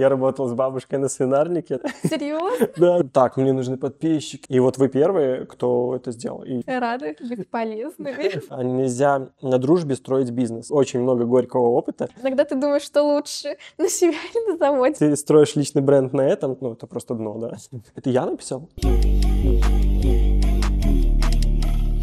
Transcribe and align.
Я 0.00 0.08
работал 0.08 0.48
с 0.48 0.54
бабушкой 0.54 0.98
на 0.98 1.08
свинарнике. 1.08 1.78
Серьезно? 2.02 2.68
Да. 2.76 3.02
Так, 3.12 3.36
мне 3.36 3.52
нужны 3.52 3.76
подписчики. 3.76 4.46
И 4.48 4.58
вот 4.60 4.78
вы 4.78 4.88
первые, 4.88 5.44
кто 5.44 5.94
это 5.94 6.10
сделал. 6.10 6.42
И 6.42 6.62
Рады 6.66 7.16
быть 7.20 7.48
полезными. 7.50 8.40
а 8.48 8.62
нельзя 8.62 9.28
на 9.42 9.58
дружбе 9.58 9.96
строить 9.96 10.30
бизнес. 10.30 10.70
Очень 10.70 11.00
много 11.00 11.26
горького 11.26 11.68
опыта. 11.68 12.08
Иногда 12.22 12.46
ты 12.46 12.54
думаешь, 12.54 12.82
что 12.82 13.02
лучше 13.02 13.58
на 13.76 13.90
себя 13.90 14.16
или 14.34 14.52
на 14.52 14.56
заводе. 14.56 14.94
Ты 14.94 15.16
строишь 15.16 15.54
личный 15.54 15.82
бренд 15.82 16.14
на 16.14 16.22
этом, 16.22 16.56
ну, 16.62 16.72
это 16.72 16.86
просто 16.86 17.14
дно, 17.14 17.36
да. 17.38 17.56
Это 17.94 18.08
я 18.08 18.24
написал? 18.24 18.70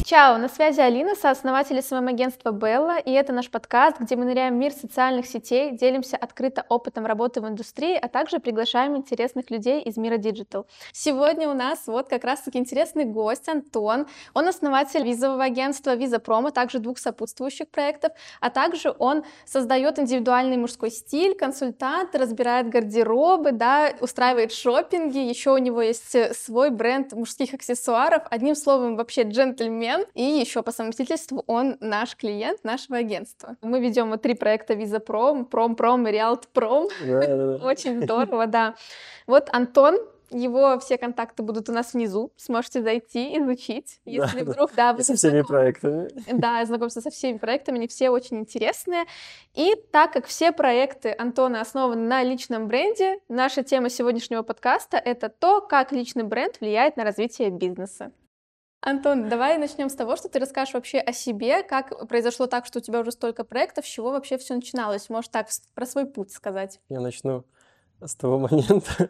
Чао, 0.09 0.37
на 0.37 0.47
связи 0.47 0.79
Алина, 0.79 1.15
сооснователь 1.15 1.81
SMM-агентства 1.81 2.51
Белла, 2.51 2.97
и 2.97 3.11
это 3.11 3.33
наш 3.33 3.49
подкаст, 3.49 3.99
где 3.99 4.15
мы 4.15 4.23
ныряем 4.23 4.53
в 4.53 4.57
мир 4.57 4.71
социальных 4.71 5.25
сетей, 5.25 5.71
делимся 5.71 6.15
открыто 6.15 6.65
опытом 6.69 7.05
работы 7.05 7.41
в 7.41 7.47
индустрии, 7.49 7.99
а 8.01 8.07
также 8.07 8.39
приглашаем 8.39 8.95
интересных 8.95 9.51
людей 9.51 9.81
из 9.81 9.97
мира 9.97 10.15
digital. 10.15 10.65
Сегодня 10.93 11.49
у 11.49 11.53
нас 11.53 11.87
вот 11.87 12.07
как 12.07 12.23
раз-таки 12.23 12.57
интересный 12.57 13.03
гость 13.03 13.49
Антон. 13.49 14.07
Он 14.33 14.47
основатель 14.47 15.03
визового 15.03 15.43
агентства 15.43 15.93
Виза 15.93 16.19
Промо, 16.19 16.51
также 16.51 16.79
двух 16.79 16.99
сопутствующих 16.99 17.67
проектов, 17.67 18.13
а 18.39 18.49
также 18.49 18.95
он 18.99 19.25
создает 19.45 19.99
индивидуальный 19.99 20.55
мужской 20.55 20.89
стиль, 20.89 21.35
консультант, 21.35 22.15
разбирает 22.15 22.69
гардеробы, 22.69 23.51
да, 23.51 23.91
устраивает 23.99 24.53
шопинги, 24.53 25.17
еще 25.17 25.51
у 25.51 25.57
него 25.57 25.81
есть 25.81 26.15
свой 26.33 26.69
бренд 26.69 27.11
мужских 27.11 27.53
аксессуаров, 27.53 28.23
одним 28.31 28.55
словом, 28.55 28.95
вообще 28.95 29.23
джентльмен, 29.23 29.96
и 30.13 30.23
еще 30.23 30.63
по 30.63 30.71
совместительству 30.71 31.43
он 31.47 31.77
наш 31.79 32.15
клиент 32.15 32.63
нашего 32.63 32.97
агентства. 32.97 33.57
Мы 33.61 33.79
ведем 33.79 34.09
вот 34.09 34.21
три 34.21 34.33
проекта 34.33 34.73
Виза 34.73 34.99
Пром, 34.99 35.45
Пром 35.45 35.75
Пром 35.75 36.07
и 36.07 36.21
Пром. 36.53 36.87
Да-да-да. 37.05 37.65
Очень 37.65 38.03
здорово, 38.03 38.47
да. 38.47 38.75
Вот 39.25 39.49
Антон, 39.51 39.97
его 40.29 40.77
все 40.79 40.97
контакты 40.97 41.43
будут 41.43 41.69
у 41.69 41.71
нас 41.71 41.93
внизу, 41.93 42.31
сможете 42.35 42.81
зайти, 42.81 43.37
изучить, 43.37 43.99
если 44.05 44.41
Да, 44.41 44.51
вдруг, 44.51 44.71
да, 44.75 44.93
вы 44.93 44.99
И 44.99 45.03
со 45.03 45.15
всеми 45.15 45.41
проектами. 45.41 46.09
Да, 46.31 46.63
знакомься 46.65 47.01
со 47.01 47.09
всеми 47.09 47.37
проектами, 47.37 47.77
они 47.77 47.87
все 47.87 48.09
очень 48.09 48.39
интересные. 48.39 49.05
И 49.53 49.75
так 49.91 50.13
как 50.13 50.25
все 50.25 50.51
проекты 50.51 51.15
Антона 51.17 51.61
основаны 51.61 52.01
на 52.01 52.23
личном 52.23 52.67
бренде, 52.67 53.19
наша 53.29 53.63
тема 53.63 53.89
сегодняшнего 53.89 54.43
подкаста— 54.43 54.97
это 55.05 55.29
то, 55.29 55.61
как 55.61 55.91
личный 55.91 56.23
бренд 56.23 56.59
влияет 56.59 56.97
на 56.97 57.03
развитие 57.03 57.49
бизнеса. 57.49 58.11
Антон, 58.87 59.27
давай 59.27 59.57
начнем 59.57 59.89
с 59.89 59.95
того, 59.95 60.15
что 60.15 60.29
ты 60.29 60.39
расскажешь 60.39 60.73
вообще 60.73 60.99
о 60.99 61.11
себе, 61.11 61.61
как 61.61 62.07
произошло 62.07 62.47
так, 62.47 62.65
что 62.65 62.79
у 62.79 62.81
тебя 62.81 63.01
уже 63.01 63.11
столько 63.11 63.43
проектов, 63.43 63.85
с 63.85 63.89
чего 63.89 64.11
вообще 64.11 64.37
все 64.37 64.55
начиналось. 64.55 65.09
Можешь 65.09 65.27
так 65.27 65.49
про 65.75 65.85
свой 65.85 66.05
путь 66.05 66.31
сказать. 66.31 66.79
Я 66.87 67.01
начну 67.01 67.43
с 68.03 68.15
того 68.15 68.39
момента, 68.39 69.09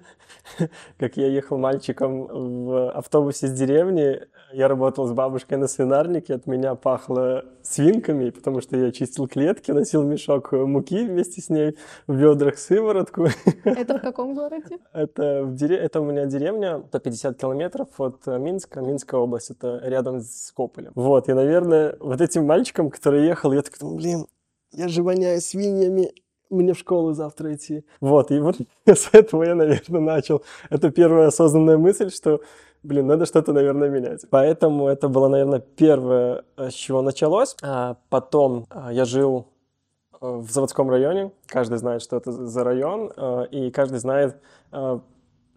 как 0.97 1.17
я 1.17 1.27
ехал 1.27 1.57
мальчиком 1.57 2.27
в 2.66 2.91
автобусе 2.91 3.47
с 3.47 3.52
деревни. 3.52 4.21
Я 4.53 4.69
работал 4.69 5.05
с 5.07 5.11
бабушкой 5.11 5.57
на 5.57 5.67
свинарнике, 5.67 6.35
от 6.35 6.47
меня 6.47 6.75
пахло 6.75 7.44
свинками, 7.63 8.29
потому 8.29 8.61
что 8.61 8.77
я 8.77 8.91
чистил 8.91 9.27
клетки, 9.27 9.71
носил 9.71 10.03
мешок 10.03 10.53
муки 10.53 11.05
вместе 11.05 11.41
с 11.41 11.49
ней, 11.49 11.77
в 12.07 12.16
ведрах 12.16 12.57
сыворотку. 12.57 13.27
Это 13.66 13.97
в 13.97 14.02
каком 14.02 14.33
городе? 14.33 14.77
Это, 14.94 15.44
в 15.44 15.53
дере- 15.53 15.77
это 15.77 15.99
у 15.99 16.05
меня 16.05 16.25
деревня, 16.25 16.81
150 16.88 17.38
километров 17.38 17.89
от 17.99 18.25
э, 18.27 18.38
Минска, 18.39 18.81
Минская 18.81 19.19
область, 19.19 19.51
это 19.51 19.81
рядом 19.83 20.22
с 20.22 20.51
Кополем. 20.53 20.91
Вот, 20.95 21.27
и, 21.27 21.33
наверное, 21.33 21.95
вот 21.99 22.22
этим 22.22 22.45
мальчиком, 22.45 22.89
который 22.89 23.25
ехал, 23.25 23.51
я 23.51 23.61
такой, 23.61 23.79
думаю, 23.79 23.97
блин, 23.97 24.27
я 24.72 24.88
же 24.88 25.03
воняю 25.03 25.41
свиньями, 25.41 26.13
мне 26.50 26.73
в 26.73 26.78
школу 26.78 27.14
завтра 27.14 27.53
идти. 27.53 27.84
Вот, 28.00 28.31
и 28.31 28.40
вот 28.40 28.58
с 28.86 29.09
этого 29.12 29.44
я, 29.44 29.56
наверное, 29.56 30.02
начал. 30.02 30.44
Это 30.70 30.92
первая 30.92 31.28
осознанная 31.28 31.78
мысль, 31.78 32.12
что, 32.12 32.42
блин, 32.84 33.08
надо 33.08 33.26
что-то, 33.26 33.53
наверное, 33.53 33.90
менять. 33.90 34.26
Поэтому 34.30 34.88
это 34.88 35.08
было, 35.09 35.28
наверное, 35.28 35.59
первое, 35.59 36.44
э, 36.57 36.69
с 36.69 36.74
чего 36.74 37.02
началось. 37.02 37.56
А 37.62 37.97
потом 38.09 38.66
а, 38.69 38.91
я 38.91 39.06
жил 39.06 39.47
э, 40.13 40.28
в 40.28 40.50
заводском 40.52 40.90
районе. 40.90 41.31
Каждый 41.47 41.78
знает, 41.78 42.02
что 42.02 42.18
это 42.18 42.31
за 42.31 42.63
район, 42.63 43.12
э, 43.16 43.47
и 43.52 43.72
каждый 43.72 44.00
знает, 44.00 44.38
э, 44.72 45.00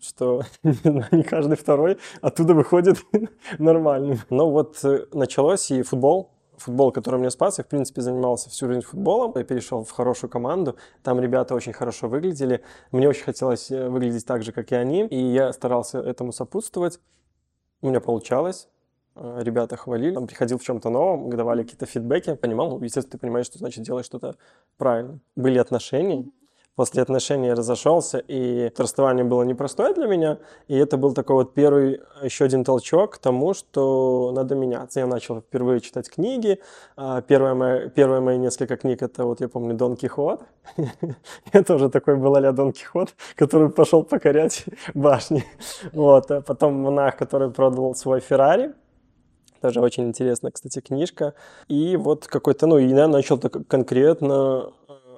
что 0.00 0.42
не 0.62 1.22
каждый 1.22 1.56
второй 1.56 1.98
оттуда 2.20 2.54
выходит 2.54 2.98
нормальным. 3.58 4.18
Ну 4.30 4.50
вот 4.50 4.78
э, 4.84 5.06
началось 5.12 5.70
и 5.70 5.82
футбол. 5.82 6.30
Футбол, 6.60 6.92
который 6.92 7.18
меня 7.18 7.30
спас, 7.30 7.58
я, 7.58 7.64
в 7.64 7.68
принципе, 7.68 8.02
занимался 8.02 8.50
всю 8.50 8.68
жизнь 8.68 8.82
футболом. 8.82 9.32
Я 9.34 9.44
перешел 9.44 9.82
в 9.82 9.90
хорошую 9.90 10.30
команду, 10.30 10.76
там 11.02 11.18
ребята 11.18 11.54
очень 11.54 11.72
хорошо 11.72 12.08
выглядели. 12.08 12.62
Мне 12.92 13.08
очень 13.08 13.24
хотелось 13.24 13.70
э, 13.70 13.88
выглядеть 13.88 14.26
так 14.26 14.42
же, 14.42 14.52
как 14.52 14.70
и 14.72 14.74
они, 14.74 15.06
и 15.06 15.18
я 15.18 15.52
старался 15.52 15.98
этому 16.00 16.32
сопутствовать. 16.32 17.00
У 17.80 17.88
меня 17.88 18.00
получалось. 18.00 18.68
Э, 19.14 19.40
Ребята 19.42 19.76
хвалили, 19.76 20.14
там 20.14 20.26
приходил 20.26 20.58
в 20.58 20.62
чем-то 20.62 20.90
новом, 20.90 21.30
давали 21.30 21.62
какие-то 21.62 21.86
фидбэки, 21.86 22.34
понимал, 22.34 22.70
ну, 22.70 22.84
естественно, 22.84 23.12
ты 23.12 23.18
понимаешь, 23.18 23.46
что 23.46 23.58
значит 23.58 23.82
делаешь 23.84 24.06
что-то 24.06 24.36
правильно. 24.76 25.18
Были 25.36 25.58
отношения, 25.58 26.26
после 26.76 27.02
отношений 27.02 27.52
разошелся, 27.52 28.18
и 28.18 28.70
расставание 28.76 29.24
было 29.24 29.42
непростое 29.42 29.94
для 29.94 30.06
меня, 30.06 30.38
и 30.68 30.76
это 30.76 30.96
был 30.96 31.12
такой 31.14 31.36
вот 31.36 31.54
первый, 31.54 32.00
еще 32.22 32.44
один 32.44 32.64
толчок 32.64 33.14
к 33.14 33.18
тому, 33.18 33.54
что 33.54 34.32
надо 34.34 34.54
меняться. 34.54 35.00
Я 35.00 35.06
начал 35.06 35.40
впервые 35.40 35.80
читать 35.80 36.08
книги. 36.08 36.60
А, 36.96 37.20
Первое 37.20 37.54
мои, 37.54 37.88
первые 37.88 38.20
мои 38.20 38.38
несколько 38.38 38.76
книг, 38.76 39.02
это 39.02 39.24
вот 39.24 39.40
я 39.40 39.48
помню 39.48 39.74
Дон 39.74 39.96
Кихот. 39.96 40.42
Я 41.52 41.62
тоже 41.62 41.88
такой 41.90 42.16
был 42.16 42.34
а 42.36 42.52
Дон 42.52 42.72
Кихот, 42.72 43.14
который 43.36 43.70
пошел 43.70 44.02
покорять 44.02 44.64
башни. 44.94 45.44
Вот. 45.92 46.30
А 46.30 46.40
потом 46.40 46.74
монах, 46.74 47.16
который 47.16 47.50
продал 47.50 47.94
свой 47.94 48.20
Феррари. 48.20 48.72
Тоже 49.60 49.80
очень 49.80 50.04
интересная, 50.04 50.50
кстати, 50.50 50.80
книжка. 50.80 51.34
И 51.68 51.96
вот 51.96 52.26
какой-то, 52.26 52.66
ну, 52.66 52.78
я 52.78 53.08
начал 53.08 53.38
так 53.38 53.66
конкретно 53.68 54.72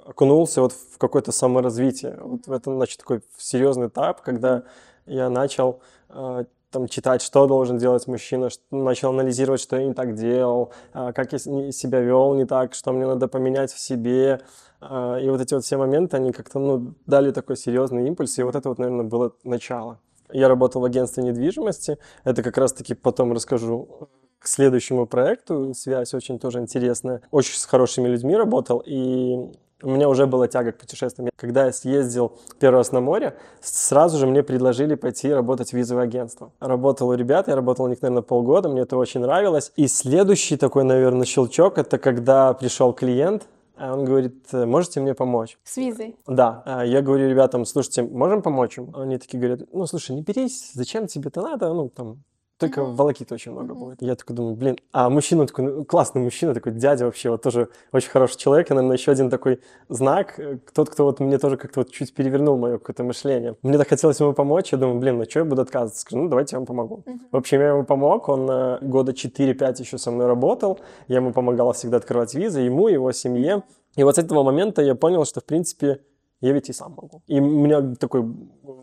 окунулся 0.05 0.61
вот 0.63 0.73
в 0.73 0.99
какое-то 0.99 1.33
саморазвитие. 1.33 2.19
Вот 2.21 2.47
в 2.47 2.53
этом, 2.53 2.77
значит, 2.77 2.99
такой 2.99 3.23
серьезный 3.37 3.89
этап, 3.89 4.21
когда 4.23 4.65
я 5.07 5.29
начал 5.31 5.81
э, 6.09 6.45
там 6.71 6.89
читать, 6.89 7.23
что 7.23 7.47
должен 7.47 7.79
делать 7.79 8.07
мужчина, 8.07 8.51
ш- 8.51 8.59
начал 8.71 9.11
анализировать, 9.11 9.61
что 9.61 9.77
я 9.77 9.87
не 9.87 9.95
так 9.95 10.15
делал, 10.15 10.73
а, 10.93 11.13
как 11.13 11.33
я 11.33 11.39
себя 11.39 12.01
вел 12.01 12.35
не 12.35 12.47
так, 12.47 12.75
что 12.75 12.93
мне 12.93 13.07
надо 13.07 13.29
поменять 13.29 13.73
в 13.73 13.79
себе. 13.79 14.41
А, 14.81 15.19
И 15.19 15.29
вот 15.29 15.41
эти 15.41 15.55
вот 15.55 15.65
все 15.65 15.77
моменты, 15.77 16.17
они 16.17 16.33
как-то, 16.33 16.59
ну, 16.59 16.95
дали 17.07 17.31
такой 17.31 17.57
серьезный 17.57 18.09
импульс, 18.09 18.39
и 18.39 18.43
вот 18.43 18.57
это 18.57 18.69
вот, 18.69 18.79
наверное, 18.79 19.05
было 19.05 19.33
начало. 19.45 19.99
Я 20.33 20.49
работал 20.49 20.81
в 20.81 20.85
агентстве 20.87 21.23
недвижимости, 21.23 21.99
это 22.25 22.43
как 22.43 22.57
раз-таки 22.57 22.95
потом 22.95 23.33
расскажу 23.33 24.09
к 24.39 24.49
следующему 24.49 25.07
проекту, 25.07 25.73
связь 25.75 26.15
очень 26.15 26.39
тоже 26.39 26.59
интересная. 26.61 27.21
Очень 27.31 27.59
с 27.59 27.65
хорошими 27.67 28.09
людьми 28.09 28.35
работал, 28.35 28.83
и 28.85 29.53
у 29.83 29.91
меня 29.91 30.09
уже 30.09 30.27
была 30.27 30.49
тяга 30.49 30.73
к 30.73 30.79
путешествиям. 30.79 31.31
Когда 31.37 31.67
я 31.67 31.73
съездил 31.73 32.33
первый 32.59 32.79
раз 32.79 32.93
на 32.93 33.01
море, 33.01 33.37
сразу 33.61 34.19
же 34.19 34.27
мне 34.27 34.43
предложили 34.43 34.95
пойти 34.95 35.33
работать 35.33 35.71
в 35.71 35.73
визовое 35.75 36.05
агентство. 36.05 36.53
Работал 36.61 37.09
у 37.09 37.15
ребят, 37.15 37.49
я 37.49 37.57
работал 37.57 37.85
у 37.87 37.89
них, 37.89 38.03
наверное, 38.03 38.23
полгода, 38.23 38.69
мне 38.69 38.83
это 38.83 38.97
очень 38.97 39.21
нравилось. 39.21 39.73
И 39.77 39.89
следующий 39.89 40.57
такой, 40.57 40.85
наверное, 40.85 41.27
щелчок, 41.27 41.79
это 41.79 41.99
когда 41.99 42.53
пришел 42.55 42.93
клиент, 42.93 43.45
а 43.77 43.95
он 43.95 44.05
говорит, 44.05 44.47
«Э, 44.53 44.65
можете 44.65 45.01
мне 45.01 45.15
помочь? 45.15 45.59
С 45.65 45.77
визой. 45.77 46.17
Да, 46.27 46.63
а 46.67 46.85
я 46.85 47.01
говорю 47.03 47.29
ребятам, 47.29 47.65
слушайте, 47.65 48.03
можем 48.03 48.43
помочь 48.43 48.79
им? 48.79 48.95
Они 48.95 49.19
такие 49.19 49.39
говорят, 49.41 49.69
ну, 49.73 49.87
слушай, 49.87 50.15
не 50.15 50.23
берись, 50.23 50.71
зачем 50.75 51.07
тебе 51.07 51.29
это 51.29 51.41
надо, 51.41 51.73
ну, 51.73 51.89
там, 51.89 52.23
только 52.63 52.83
Мгм. 52.83 52.95
волокит 52.97 53.33
очень 53.33 53.53
много 53.53 53.75
Мгм. 53.75 53.85
будет. 53.85 54.03
Я 54.03 54.15
такой 54.15 54.37
думаю, 54.37 54.55
блин, 54.55 54.79
а 54.93 55.11
мужчина 55.11 55.47
такой, 55.47 55.65
ну, 55.65 55.85
классный 55.85 56.23
мужчина, 56.23 56.55
такой 56.55 56.73
дядя 56.73 57.05
вообще, 57.05 57.31
вот 57.31 57.43
тоже 57.43 57.69
очень 57.93 58.11
хороший 58.11 58.39
человек, 58.39 58.71
и, 58.71 58.75
наверное, 58.75 58.97
еще 58.97 59.11
один 59.13 59.31
такой 59.31 59.61
знак, 59.89 60.39
э, 60.39 60.59
тот, 60.73 60.91
кто 60.91 61.05
вот 61.05 61.21
мне 61.21 61.39
тоже 61.39 61.57
как-то 61.57 61.81
вот 61.81 61.91
чуть 61.91 62.15
перевернул 62.15 62.57
мое 62.57 62.79
какое-то 62.79 63.03
мышление. 63.05 63.57
Мне 63.63 63.79
так 63.79 63.89
хотелось 63.89 64.21
ему 64.21 64.33
помочь, 64.33 64.73
я 64.73 64.79
думаю, 64.79 64.99
блин, 65.01 65.19
ну 65.19 65.25
что 65.25 65.41
я 65.41 65.45
буду 65.45 65.63
отказываться? 65.63 66.01
Скажу, 66.01 66.23
ну, 66.23 66.29
давайте 66.29 66.55
я 66.57 66.61
вам 66.61 66.67
помогу. 66.67 67.03
Мгм. 67.07 67.21
В 67.33 67.37
общем, 67.37 67.61
я 67.61 67.69
ему 67.69 67.85
помог, 67.85 68.29
он 68.29 68.49
э, 68.51 68.79
года 68.81 69.13
4-5 69.13 69.81
еще 69.81 69.99
со 69.99 70.11
мной 70.11 70.27
работал, 70.27 70.79
я 71.09 71.17
ему 71.17 71.33
помогал 71.33 71.73
всегда 71.73 71.97
открывать 71.97 72.35
визы, 72.35 72.61
ему, 72.61 72.89
его 72.89 73.11
семье. 73.13 73.63
И 73.97 74.05
вот 74.05 74.15
с 74.15 74.19
этого 74.19 74.43
момента 74.43 74.83
я 74.83 74.95
понял, 74.95 75.25
что, 75.25 75.41
в 75.41 75.45
принципе, 75.45 75.99
я 76.43 76.53
ведь 76.53 76.69
и 76.69 76.73
сам 76.73 76.93
могу. 76.93 77.23
И 77.29 77.41
у 77.41 77.45
меня 77.45 77.95
такой, 77.95 78.25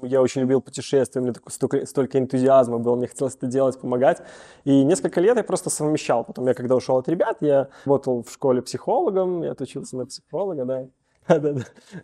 я 0.04 0.22
очень 0.22 0.42
любил 0.42 0.62
путешествия, 0.62 1.20
у 1.20 1.24
меня 1.24 1.34
такой, 1.34 1.52
столько, 1.52 1.86
столько 1.86 2.18
энтузиазма 2.18 2.80
было, 2.80 2.96
мне 2.96 3.08
хотелось 3.08 3.36
это 3.36 3.48
делать, 3.48 3.80
помогать. 3.80 4.22
И 4.64 4.84
несколько 4.84 5.20
лет 5.20 5.38
я 5.38 5.44
просто 5.44 5.70
совмещал. 5.70 6.24
Потом 6.24 6.48
я, 6.48 6.54
когда 6.54 6.76
ушел 6.76 6.98
от 6.98 7.10
ребят, 7.10 7.38
я 7.42 7.68
работал 7.86 8.24
в 8.24 8.32
школе 8.32 8.62
психологом, 8.62 9.44
я 9.44 9.52
отучился 9.52 9.98
на 9.98 10.06
психолога, 10.06 10.66
да. 10.66 10.88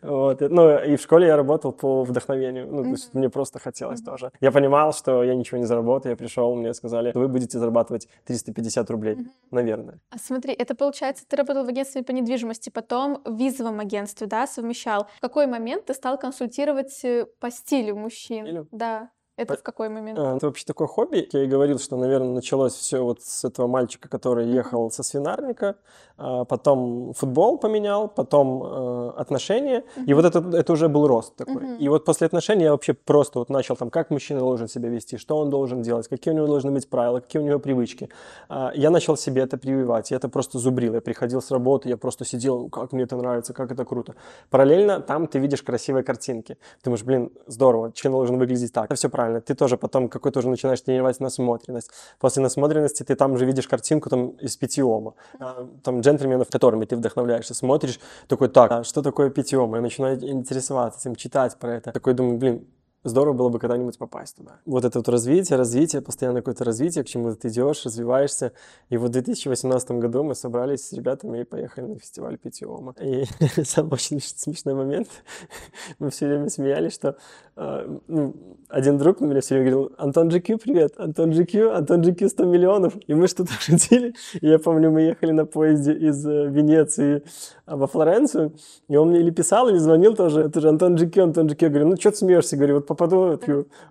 Вот. 0.01 0.41
Ну, 0.41 0.77
и 0.77 0.95
в 0.95 1.01
школе 1.01 1.27
я 1.27 1.35
работал 1.35 1.71
по 1.71 2.03
вдохновению. 2.03 2.67
Ну, 2.67 2.83
то 2.83 2.89
есть 2.89 3.13
мне 3.13 3.29
просто 3.29 3.59
хотелось 3.59 4.01
тоже. 4.01 4.31
Я 4.41 4.51
понимал, 4.51 4.93
что 4.93 5.23
я 5.23 5.35
ничего 5.35 5.57
не 5.57 5.65
заработаю. 5.65 6.11
Я 6.11 6.17
пришел, 6.17 6.55
мне 6.55 6.73
сказали, 6.73 7.11
вы 7.13 7.27
будете 7.27 7.59
зарабатывать 7.59 8.07
350 8.25 8.89
рублей. 8.89 9.17
Наверное. 9.51 9.99
А 10.09 10.17
смотри, 10.17 10.53
это 10.53 10.75
получается, 10.75 11.25
ты 11.27 11.35
работал 11.35 11.65
в 11.65 11.69
агентстве 11.69 12.03
по 12.03 12.11
недвижимости, 12.11 12.69
потом 12.69 13.21
в 13.25 13.37
визовом 13.37 13.79
агентстве, 13.79 14.27
да, 14.27 14.47
совмещал. 14.47 15.07
В 15.17 15.21
какой 15.21 15.47
момент 15.47 15.85
ты 15.85 15.93
стал 15.93 16.17
консультировать 16.17 17.03
э, 17.03 17.25
по 17.39 17.51
стилю 17.51 17.95
мужчин? 17.95 18.67
Да. 18.71 19.09
Это 19.37 19.57
в 19.57 19.63
какой 19.63 19.89
момент? 19.89 20.17
А, 20.17 20.37
Это 20.37 20.45
вообще 20.45 20.63
такое 20.65 20.87
хобби. 20.87 21.27
Я 21.33 21.43
и 21.43 21.47
говорил, 21.47 21.77
что, 21.77 21.97
наверное, 21.97 22.29
началось 22.33 22.73
все 22.73 23.03
вот 23.03 23.21
с 23.21 23.43
этого 23.43 23.67
мальчика, 23.67 24.07
который 24.07 24.47
ехал 24.47 24.89
со 24.91 25.03
свинарника, 25.03 25.75
а 26.17 26.45
потом 26.45 27.13
футбол 27.13 27.57
поменял, 27.57 28.07
потом 28.07 28.63
э, 28.63 29.09
отношения, 29.17 29.83
и 30.05 30.13
вот 30.13 30.23
это, 30.23 30.39
это 30.57 30.71
уже 30.71 30.87
был 30.87 31.07
рост 31.07 31.35
такой. 31.35 31.55
Мгм. 31.55 31.75
И 31.75 31.89
вот 31.89 32.05
после 32.05 32.27
отношений 32.27 32.63
я 32.63 32.71
вообще 32.71 32.93
просто 32.93 33.39
вот 33.39 33.49
начал 33.49 33.75
там, 33.75 33.89
как 33.89 34.09
мужчина 34.09 34.39
должен 34.39 34.69
себя 34.69 34.87
вести, 34.87 35.17
что 35.17 35.37
он 35.37 35.49
должен 35.49 35.81
делать, 35.81 36.07
какие 36.07 36.33
у 36.33 36.37
него 36.37 36.47
должны 36.47 36.71
быть 36.71 36.89
правила, 36.89 37.19
какие 37.19 37.41
у 37.41 37.45
него 37.45 37.59
привычки. 37.59 38.09
А, 38.47 38.71
Я 38.73 38.89
начал 38.89 39.17
себе 39.17 39.41
это 39.41 39.57
прививать, 39.57 40.11
я 40.11 40.17
это 40.17 40.29
просто 40.29 40.59
зубрил. 40.59 40.93
Я 40.93 41.01
приходил 41.01 41.41
с 41.41 41.51
работы, 41.51 41.89
я 41.89 41.97
просто 41.97 42.23
сидел, 42.23 42.69
как 42.69 42.93
мне 42.93 43.03
это 43.03 43.17
нравится, 43.17 43.53
как 43.53 43.71
это 43.73 43.83
круто. 43.83 44.15
Параллельно 44.49 45.01
там 45.01 45.27
ты 45.27 45.39
видишь 45.39 45.61
красивые 45.61 46.03
картинки. 46.03 46.53
Ты 46.53 46.85
думаешь, 46.85 47.03
блин, 47.03 47.31
здорово, 47.47 47.91
член 47.91 48.13
должен 48.13 48.37
выглядеть 48.37 48.71
так. 48.71 48.85
Это 48.85 48.95
все 48.95 49.09
правильно. 49.09 49.24
Ты 49.41 49.55
тоже 49.55 49.77
потом 49.77 50.09
какой-то 50.09 50.39
уже 50.39 50.49
начинаешь 50.49 50.81
тренировать 50.81 51.19
насмотренность. 51.19 51.91
После 52.19 52.41
насмотренности 52.43 53.03
ты 53.03 53.15
там 53.15 53.33
уже 53.33 53.45
видишь 53.45 53.67
картинку 53.67 54.09
там 54.09 54.29
из 54.41 54.57
питьема. 54.57 55.13
А, 55.39 55.67
Там 55.83 56.01
джентльменов, 56.01 56.49
которыми 56.49 56.85
ты 56.85 56.95
вдохновляешься, 56.95 57.53
смотришь, 57.53 57.99
такой, 58.27 58.49
так, 58.49 58.71
а 58.71 58.83
что 58.83 59.01
такое 59.01 59.29
питьем? 59.29 59.75
Я 59.75 59.81
начинаю 59.81 60.19
интересоваться 60.21 60.99
этим, 60.99 61.15
читать 61.15 61.57
про 61.57 61.75
это. 61.75 61.91
Такой 61.91 62.13
думаю, 62.13 62.37
блин, 62.37 62.67
Здорово 63.05 63.33
было 63.33 63.49
бы 63.49 63.59
когда-нибудь 63.59 63.99
попасть 63.99 64.35
туда. 64.35 64.53
Вот 64.65 64.83
это 64.83 64.97
вот 64.97 65.07
развитие, 65.07 65.59
развитие, 65.59 66.01
постоянно 66.01 66.39
какое-то 66.39 66.63
развитие, 66.63 67.03
к 67.03 67.07
чему 67.07 67.35
ты 67.35 67.49
идешь, 67.49 67.85
развиваешься. 67.85 68.51
И 68.89 68.97
вот 68.97 69.09
в 69.09 69.13
2018 69.13 69.91
году 69.91 70.23
мы 70.23 70.33
собрались 70.33 70.87
с 70.87 70.91
ребятами 70.91 71.41
и 71.41 71.43
поехали 71.43 71.85
на 71.85 71.99
фестиваль 71.99 72.39
Питиома. 72.39 72.95
И 72.99 73.25
самый 73.63 73.93
очень 73.93 74.19
смешной 74.19 74.73
момент, 74.73 75.07
мы 75.99 76.09
все 76.09 76.25
время 76.25 76.49
смеялись, 76.49 76.93
что 76.93 77.15
э, 77.55 77.97
ну, 78.07 78.33
один 78.69 78.97
друг 78.97 79.19
на 79.21 79.27
меня 79.27 79.41
все 79.41 79.53
время 79.53 79.69
говорил, 79.69 79.95
Антон 79.99 80.29
GQ, 80.29 80.57
привет, 80.57 80.93
Антон 80.97 81.29
GQ, 81.29 81.73
Антон 81.73 82.01
GQ 82.01 82.27
100 82.27 82.45
миллионов. 82.45 82.93
И 83.05 83.13
мы 83.13 83.27
что-то 83.27 83.53
шутили. 83.59 84.15
И 84.41 84.47
я 84.47 84.57
помню, 84.57 84.89
мы 84.89 85.01
ехали 85.01 85.31
на 85.31 85.45
поезде 85.45 85.93
из 85.93 86.25
э, 86.25 86.47
Венеции 86.47 87.21
а, 87.67 87.77
во 87.77 87.85
Флоренцию, 87.85 88.55
и 88.87 88.95
он 88.95 89.09
мне 89.09 89.19
или 89.19 89.29
писал, 89.29 89.69
или 89.69 89.77
звонил 89.77 90.15
тоже, 90.15 90.41
это 90.41 90.59
же 90.59 90.69
Антон 90.69 90.95
GQ, 90.95 91.21
Антон 91.21 91.47
GQ. 91.47 91.57
Я 91.61 91.69
говорю, 91.69 91.87
ну 91.89 91.97
что 91.97 92.09
ты 92.09 92.17
смеешься? 92.17 92.57
Говорю, 92.57 92.75
вот 92.75 92.87
попаду. 92.95 93.39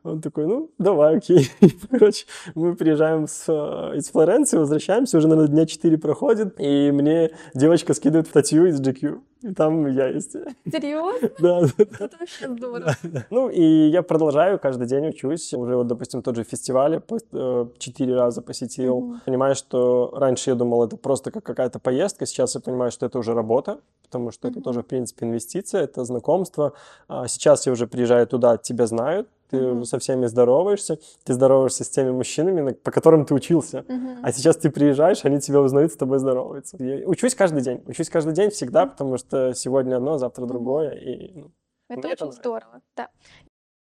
Он 0.02 0.20
такой, 0.20 0.46
ну 0.46 0.70
давай, 0.78 1.18
окей. 1.18 1.50
Короче, 1.90 2.26
мы 2.54 2.74
приезжаем 2.74 3.26
с, 3.26 3.44
э, 3.48 3.96
из 3.96 4.08
Флоренции, 4.08 4.56
возвращаемся, 4.58 5.18
уже, 5.18 5.28
наверное, 5.28 5.48
дня 5.48 5.66
4 5.66 5.98
проходит, 5.98 6.54
и 6.58 6.90
мне 6.90 7.30
девочка 7.54 7.94
скидывает 7.94 8.26
статью 8.28 8.66
из 8.66 8.80
GQ. 8.80 9.20
Там 9.56 9.86
я 9.86 10.08
есть. 10.08 10.32
Серьезно? 10.70 11.30
Да. 11.38 11.60
Это 11.78 12.16
вообще 12.18 12.48
здорово. 12.48 12.94
Ну, 13.30 13.48
и 13.48 13.62
я 13.88 14.02
продолжаю, 14.02 14.58
каждый 14.58 14.86
день 14.86 15.08
учусь. 15.08 15.52
Уже 15.54 15.76
вот, 15.76 15.86
допустим, 15.86 16.22
тот 16.22 16.36
же 16.36 16.44
фестиваль 16.44 17.00
по- 17.00 17.18
э, 17.32 17.66
четыре 17.78 18.14
раза 18.14 18.42
посетил. 18.42 19.16
Понимаю, 19.26 19.54
что 19.54 20.12
раньше 20.16 20.50
я 20.50 20.56
думал, 20.56 20.84
это 20.84 20.96
просто 20.96 21.30
как 21.30 21.44
какая-то 21.44 21.78
поездка. 21.78 22.26
Сейчас 22.26 22.54
я 22.54 22.60
понимаю, 22.60 22.90
что 22.90 23.06
это 23.06 23.18
уже 23.18 23.34
работа, 23.34 23.78
потому 24.04 24.30
что 24.30 24.48
это 24.48 24.60
тоже, 24.60 24.80
в 24.82 24.86
принципе, 24.86 25.26
инвестиция, 25.26 25.82
это 25.82 26.04
знакомство. 26.04 26.72
А 27.08 27.26
сейчас 27.28 27.66
я 27.66 27.72
уже 27.72 27.86
приезжаю 27.86 28.26
туда, 28.26 28.56
тебя 28.56 28.86
знают, 28.86 29.28
ты 29.58 29.64
уже 29.72 29.84
со 29.86 29.98
всеми 29.98 30.26
здороваешься, 30.26 30.98
ты 31.24 31.34
здороваешься 31.34 31.84
с 31.84 31.88
теми 31.90 32.10
мужчинами, 32.10 32.60
на- 32.60 32.74
по 32.74 32.90
которым 32.90 33.24
ты 33.24 33.34
учился. 33.34 33.84
Мгм. 33.88 34.18
А 34.22 34.32
сейчас 34.32 34.56
ты 34.56 34.70
приезжаешь, 34.70 35.24
они 35.24 35.40
тебя 35.40 35.60
узнают, 35.60 35.92
с 35.92 35.96
тобой 35.96 36.18
здороваются. 36.18 36.76
Я 36.82 37.06
учусь 37.08 37.34
каждый 37.34 37.62
день. 37.62 37.82
Учусь 37.86 38.08
каждый 38.10 38.34
день 38.34 38.50
всегда, 38.50 38.86
потому 38.86 39.16
что 39.18 39.54
сегодня 39.54 39.96
одно, 39.96 40.18
завтра 40.18 40.46
другое. 40.46 40.90
И, 40.92 41.32
ну, 41.34 41.50
Это 41.88 42.00
это 42.00 42.08
очень 42.08 42.16
нравится. 42.18 42.40
здорово, 42.40 42.80
да. 42.96 43.08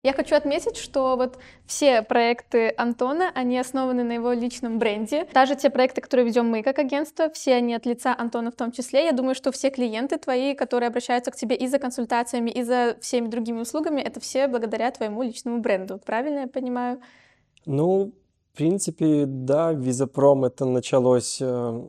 Я 0.05 0.13
хочу 0.13 0.35
отметить, 0.35 0.77
что 0.77 1.17
вот 1.17 1.39
все 1.65 2.03
проекты 2.03 2.71
Антона, 2.77 3.31
они 3.33 3.57
основаны 3.57 4.03
на 4.03 4.11
его 4.11 4.33
личном 4.33 4.77
бренде. 4.77 5.27
Даже 5.33 5.55
те 5.55 5.71
проекты, 5.71 5.99
которые 5.99 6.27
ведем 6.27 6.47
мы 6.47 6.61
как 6.61 6.77
агентство, 6.77 7.27
все 7.31 7.55
они 7.55 7.73
от 7.73 7.87
лица 7.87 8.13
Антона 8.15 8.51
в 8.51 8.55
том 8.55 8.71
числе. 8.71 9.05
Я 9.05 9.13
думаю, 9.13 9.33
что 9.33 9.51
все 9.51 9.71
клиенты 9.71 10.19
твои, 10.19 10.53
которые 10.53 10.89
обращаются 10.89 11.31
к 11.31 11.35
тебе 11.35 11.55
и 11.55 11.65
за 11.67 11.79
консультациями, 11.79 12.51
и 12.51 12.61
за 12.61 12.97
всеми 13.01 13.29
другими 13.29 13.61
услугами, 13.61 13.99
это 13.99 14.19
все 14.19 14.47
благодаря 14.47 14.91
твоему 14.91 15.23
личному 15.23 15.57
бренду. 15.57 15.97
Правильно 15.97 16.41
я 16.41 16.47
понимаю? 16.47 17.01
Ну, 17.65 18.11
в 18.53 18.57
принципе, 18.57 19.25
да, 19.25 19.73
Визапром 19.73 20.45
это 20.45 20.65
началось, 20.65 21.39
э, 21.41 21.81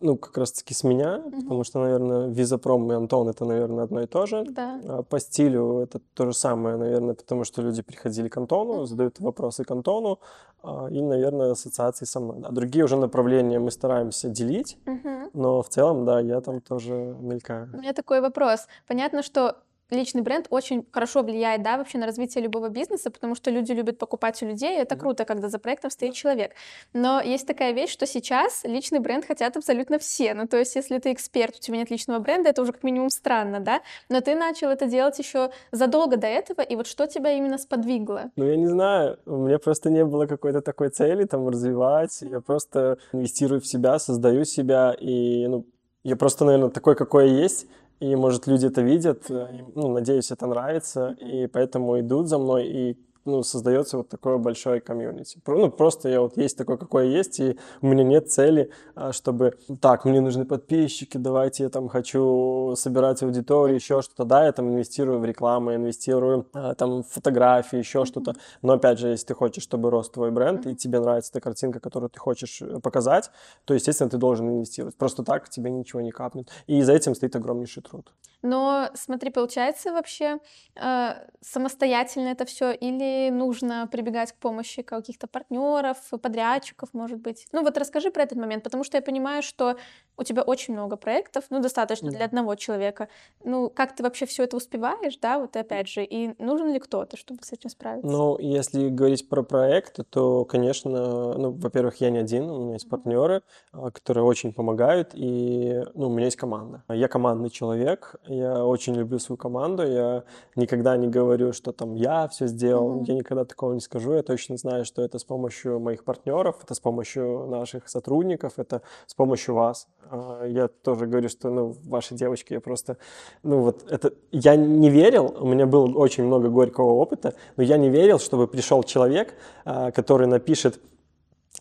ну, 0.00 0.16
как 0.16 0.36
раз-таки 0.38 0.74
с 0.74 0.84
меня, 0.84 1.22
потому 1.30 1.64
что, 1.64 1.80
наверное, 1.80 2.28
Визапром 2.28 2.90
и 2.92 2.94
Антон 2.94 3.28
это, 3.28 3.44
наверное, 3.44 3.84
одно 3.84 4.02
и 4.02 4.06
то 4.06 4.26
же. 4.26 4.44
Да. 4.48 4.80
А 4.84 5.02
по 5.02 5.20
стилю 5.20 5.78
это 5.78 6.00
то 6.14 6.26
же 6.26 6.32
самое, 6.34 6.76
наверное, 6.76 7.14
потому 7.14 7.44
что 7.44 7.62
люди 7.62 7.82
приходили 7.82 8.28
к 8.28 8.36
Антону, 8.36 8.86
задают 8.86 9.20
вопросы 9.20 9.64
к 9.64 9.70
Антону, 9.70 10.18
а, 10.62 10.88
и, 10.90 11.00
наверное, 11.00 11.52
ассоциации 11.52 12.04
со 12.04 12.20
мной. 12.20 12.40
Да, 12.40 12.50
другие 12.50 12.84
уже 12.84 12.96
направления 12.96 13.58
мы 13.58 13.70
стараемся 13.70 14.28
делить, 14.28 14.78
Мгм. 14.86 15.30
но 15.32 15.62
в 15.62 15.68
целом, 15.68 16.04
да, 16.04 16.20
я 16.20 16.40
там 16.40 16.60
тоже 16.60 17.16
мелькаю. 17.20 17.70
У 17.72 17.78
меня 17.78 17.92
такой 17.92 18.20
вопрос. 18.20 18.66
Понятно, 18.86 19.22
что 19.22 19.56
личный 19.90 20.22
бренд 20.22 20.46
очень 20.50 20.86
хорошо 20.90 21.22
влияет, 21.22 21.62
да, 21.62 21.78
вообще 21.78 21.98
на 21.98 22.06
развитие 22.06 22.44
любого 22.44 22.68
бизнеса, 22.68 23.10
потому 23.10 23.34
что 23.34 23.50
люди 23.50 23.72
любят 23.72 23.98
покупать 23.98 24.42
у 24.42 24.46
людей, 24.46 24.76
и 24.76 24.80
это 24.80 24.96
круто, 24.96 25.24
когда 25.24 25.48
за 25.48 25.58
проектом 25.58 25.90
стоит 25.90 26.14
человек. 26.14 26.52
Но 26.92 27.20
есть 27.20 27.46
такая 27.46 27.72
вещь, 27.72 27.90
что 27.90 28.06
сейчас 28.06 28.64
личный 28.64 28.98
бренд 28.98 29.24
хотят 29.24 29.56
абсолютно 29.56 29.98
все. 29.98 30.34
Ну, 30.34 30.46
то 30.46 30.56
есть, 30.56 30.74
если 30.76 30.98
ты 30.98 31.12
эксперт, 31.12 31.56
у 31.56 31.60
тебя 31.60 31.78
нет 31.78 31.90
личного 31.90 32.18
бренда, 32.18 32.50
это 32.50 32.62
уже 32.62 32.72
как 32.72 32.82
минимум 32.82 33.10
странно, 33.10 33.60
да? 33.60 33.80
Но 34.08 34.20
ты 34.20 34.34
начал 34.34 34.68
это 34.68 34.86
делать 34.86 35.18
еще 35.18 35.50
задолго 35.72 36.16
до 36.16 36.26
этого, 36.26 36.60
и 36.60 36.76
вот 36.76 36.86
что 36.86 37.06
тебя 37.06 37.32
именно 37.32 37.58
сподвигло? 37.58 38.30
Ну, 38.36 38.44
я 38.44 38.56
не 38.56 38.66
знаю, 38.66 39.18
у 39.26 39.46
меня 39.46 39.58
просто 39.58 39.90
не 39.90 40.04
было 40.04 40.26
какой-то 40.26 40.60
такой 40.60 40.90
цели 40.90 41.24
там 41.24 41.48
развивать. 41.48 42.18
Я 42.22 42.40
просто 42.40 42.98
инвестирую 43.12 43.60
в 43.60 43.66
себя, 43.66 43.98
создаю 43.98 44.44
себя, 44.44 44.94
и, 44.98 45.46
ну, 45.46 45.66
я 46.04 46.16
просто, 46.16 46.44
наверное, 46.44 46.70
такой, 46.70 46.94
какой 46.94 47.28
я 47.28 47.42
есть, 47.42 47.66
и, 48.00 48.14
может, 48.16 48.46
люди 48.46 48.66
это 48.66 48.82
видят, 48.82 49.30
э, 49.30 49.64
ну, 49.74 49.88
надеюсь, 49.92 50.30
это 50.30 50.46
нравится, 50.46 51.16
и 51.20 51.46
поэтому 51.46 51.98
идут 52.00 52.28
за 52.28 52.38
мной, 52.38 52.66
и, 52.66 52.96
ну, 53.28 53.42
создается 53.42 53.98
вот 53.98 54.08
такое 54.08 54.38
большое 54.38 54.80
комьюнити. 54.80 55.40
Ну, 55.46 55.70
просто 55.70 56.08
я 56.08 56.20
вот 56.20 56.36
есть 56.36 56.56
такой, 56.56 56.78
какой 56.78 57.10
есть, 57.10 57.40
и 57.40 57.58
у 57.82 57.86
меня 57.86 58.04
нет 58.04 58.30
цели, 58.30 58.70
а, 58.94 59.12
чтобы, 59.12 59.58
так, 59.80 60.04
мне 60.04 60.20
нужны 60.20 60.44
подписчики, 60.44 61.16
давайте 61.18 61.64
я 61.64 61.68
там 61.68 61.88
хочу 61.88 62.74
собирать 62.76 63.22
аудиторию, 63.22 63.76
еще 63.76 64.02
что-то. 64.02 64.24
Да, 64.24 64.44
я 64.46 64.52
там 64.52 64.68
инвестирую 64.68 65.18
в 65.18 65.24
рекламу, 65.24 65.74
инвестирую 65.74 66.46
а, 66.54 66.74
там 66.74 67.02
в 67.02 67.08
фотографии, 67.08 67.76
еще 67.76 68.04
что-то. 68.04 68.34
Но 68.62 68.72
опять 68.72 68.98
же, 68.98 69.08
если 69.08 69.26
ты 69.26 69.34
хочешь, 69.34 69.62
чтобы 69.62 69.90
рос 69.90 70.10
твой 70.10 70.30
бренд, 70.30 70.66
и 70.66 70.74
тебе 70.74 71.00
нравится 71.00 71.30
эта 71.32 71.40
картинка, 71.40 71.80
которую 71.80 72.10
ты 72.10 72.18
хочешь 72.18 72.62
э, 72.62 72.80
показать, 72.80 73.30
то, 73.64 73.74
естественно, 73.74 74.10
ты 74.10 74.16
должен 74.16 74.48
инвестировать. 74.48 74.96
Просто 74.96 75.22
так 75.22 75.48
тебе 75.48 75.70
ничего 75.70 76.00
не 76.00 76.10
капнет. 76.10 76.50
И 76.66 76.82
за 76.82 76.94
этим 76.94 77.14
стоит 77.14 77.36
огромнейший 77.36 77.82
труд. 77.82 78.12
Но 78.42 78.88
смотри, 78.94 79.30
получается 79.30 79.92
вообще 79.92 80.38
э, 80.76 81.14
самостоятельно 81.40 82.28
это 82.28 82.44
все 82.44 82.72
или 82.72 83.17
нужно 83.30 83.86
прибегать 83.90 84.32
к 84.32 84.36
помощи 84.36 84.82
каких-то 84.82 85.26
партнеров, 85.26 85.98
подрядчиков, 86.22 86.88
может 86.92 87.18
быть? 87.20 87.46
Ну 87.52 87.62
вот 87.62 87.76
расскажи 87.78 88.10
про 88.10 88.22
этот 88.22 88.38
момент, 88.38 88.64
потому 88.64 88.84
что 88.84 88.96
я 88.96 89.02
понимаю, 89.02 89.42
что 89.42 89.76
у 90.16 90.22
тебя 90.24 90.42
очень 90.42 90.74
много 90.74 90.96
проектов, 90.96 91.44
ну 91.50 91.60
достаточно 91.60 92.10
для 92.10 92.20
Да. 92.20 92.24
одного 92.26 92.54
человека. 92.54 93.08
Ну 93.44 93.70
как 93.70 93.94
ты 93.94 94.02
вообще 94.02 94.26
все 94.26 94.44
это 94.44 94.56
успеваешь, 94.56 95.16
да? 95.18 95.38
Вот 95.38 95.56
опять 95.56 95.88
же, 95.88 96.04
и 96.04 96.34
нужен 96.42 96.72
ли 96.72 96.78
кто-то, 96.78 97.16
чтобы 97.16 97.42
с 97.42 97.52
этим 97.52 97.70
справиться? 97.70 98.08
Ну, 98.10 98.38
если 98.38 98.88
говорить 98.88 99.28
про 99.28 99.42
проекты, 99.42 100.02
то, 100.04 100.44
конечно, 100.44 101.34
ну, 101.34 101.50
во-первых, 101.52 101.96
я 102.00 102.10
не 102.10 102.18
один, 102.18 102.48
у 102.50 102.62
меня 102.64 102.72
есть 102.74 102.88
партнеры, 102.88 103.42
а, 103.72 103.90
которые 103.90 104.24
очень 104.24 104.52
помогают, 104.52 105.10
и, 105.14 105.82
ну, 105.94 106.08
у 106.08 106.12
меня 106.12 106.26
есть 106.26 106.36
команда. 106.36 106.82
Я 106.88 107.08
командный 107.08 107.50
человек, 107.50 108.16
я 108.26 108.64
очень 108.64 108.94
люблю 108.94 109.18
свою 109.18 109.36
команду, 109.36 109.82
я 109.86 110.24
никогда 110.56 110.96
не 110.96 111.08
говорю, 111.08 111.52
что 111.52 111.72
там 111.72 111.94
я 111.94 112.28
все 112.28 112.46
сделал. 112.46 113.04
Я 113.08 113.14
никогда 113.14 113.44
такого 113.44 113.72
не 113.72 113.80
скажу, 113.80 114.12
я 114.12 114.22
точно 114.22 114.56
знаю, 114.56 114.84
что 114.84 115.02
это 115.02 115.18
с 115.18 115.24
помощью 115.24 115.80
моих 115.80 116.04
партнеров, 116.04 116.58
это 116.62 116.74
с 116.74 116.80
помощью 116.80 117.46
наших 117.46 117.88
сотрудников, 117.88 118.54
это 118.58 118.82
с 119.06 119.14
помощью 119.14 119.54
вас. 119.54 119.88
А, 120.10 120.44
Я 120.44 120.68
тоже 120.68 121.06
говорю, 121.06 121.28
что, 121.28 121.50
ну, 121.50 121.74
ваши 121.84 122.14
девочки, 122.14 122.52
я 122.52 122.60
просто, 122.60 122.98
ну, 123.42 123.62
вот 123.62 123.90
это, 123.90 124.12
я 124.30 124.56
не 124.56 124.90
верил, 124.90 125.34
у 125.40 125.46
меня 125.46 125.66
было 125.66 125.86
очень 125.98 126.24
много 126.24 126.50
горького 126.50 126.92
опыта, 126.92 127.34
но 127.56 127.62
я 127.62 127.78
не 127.78 127.88
верил, 127.88 128.18
чтобы 128.18 128.46
пришел 128.46 128.82
человек, 128.82 129.34
а, 129.64 129.90
который 129.90 130.26
напишет 130.26 130.80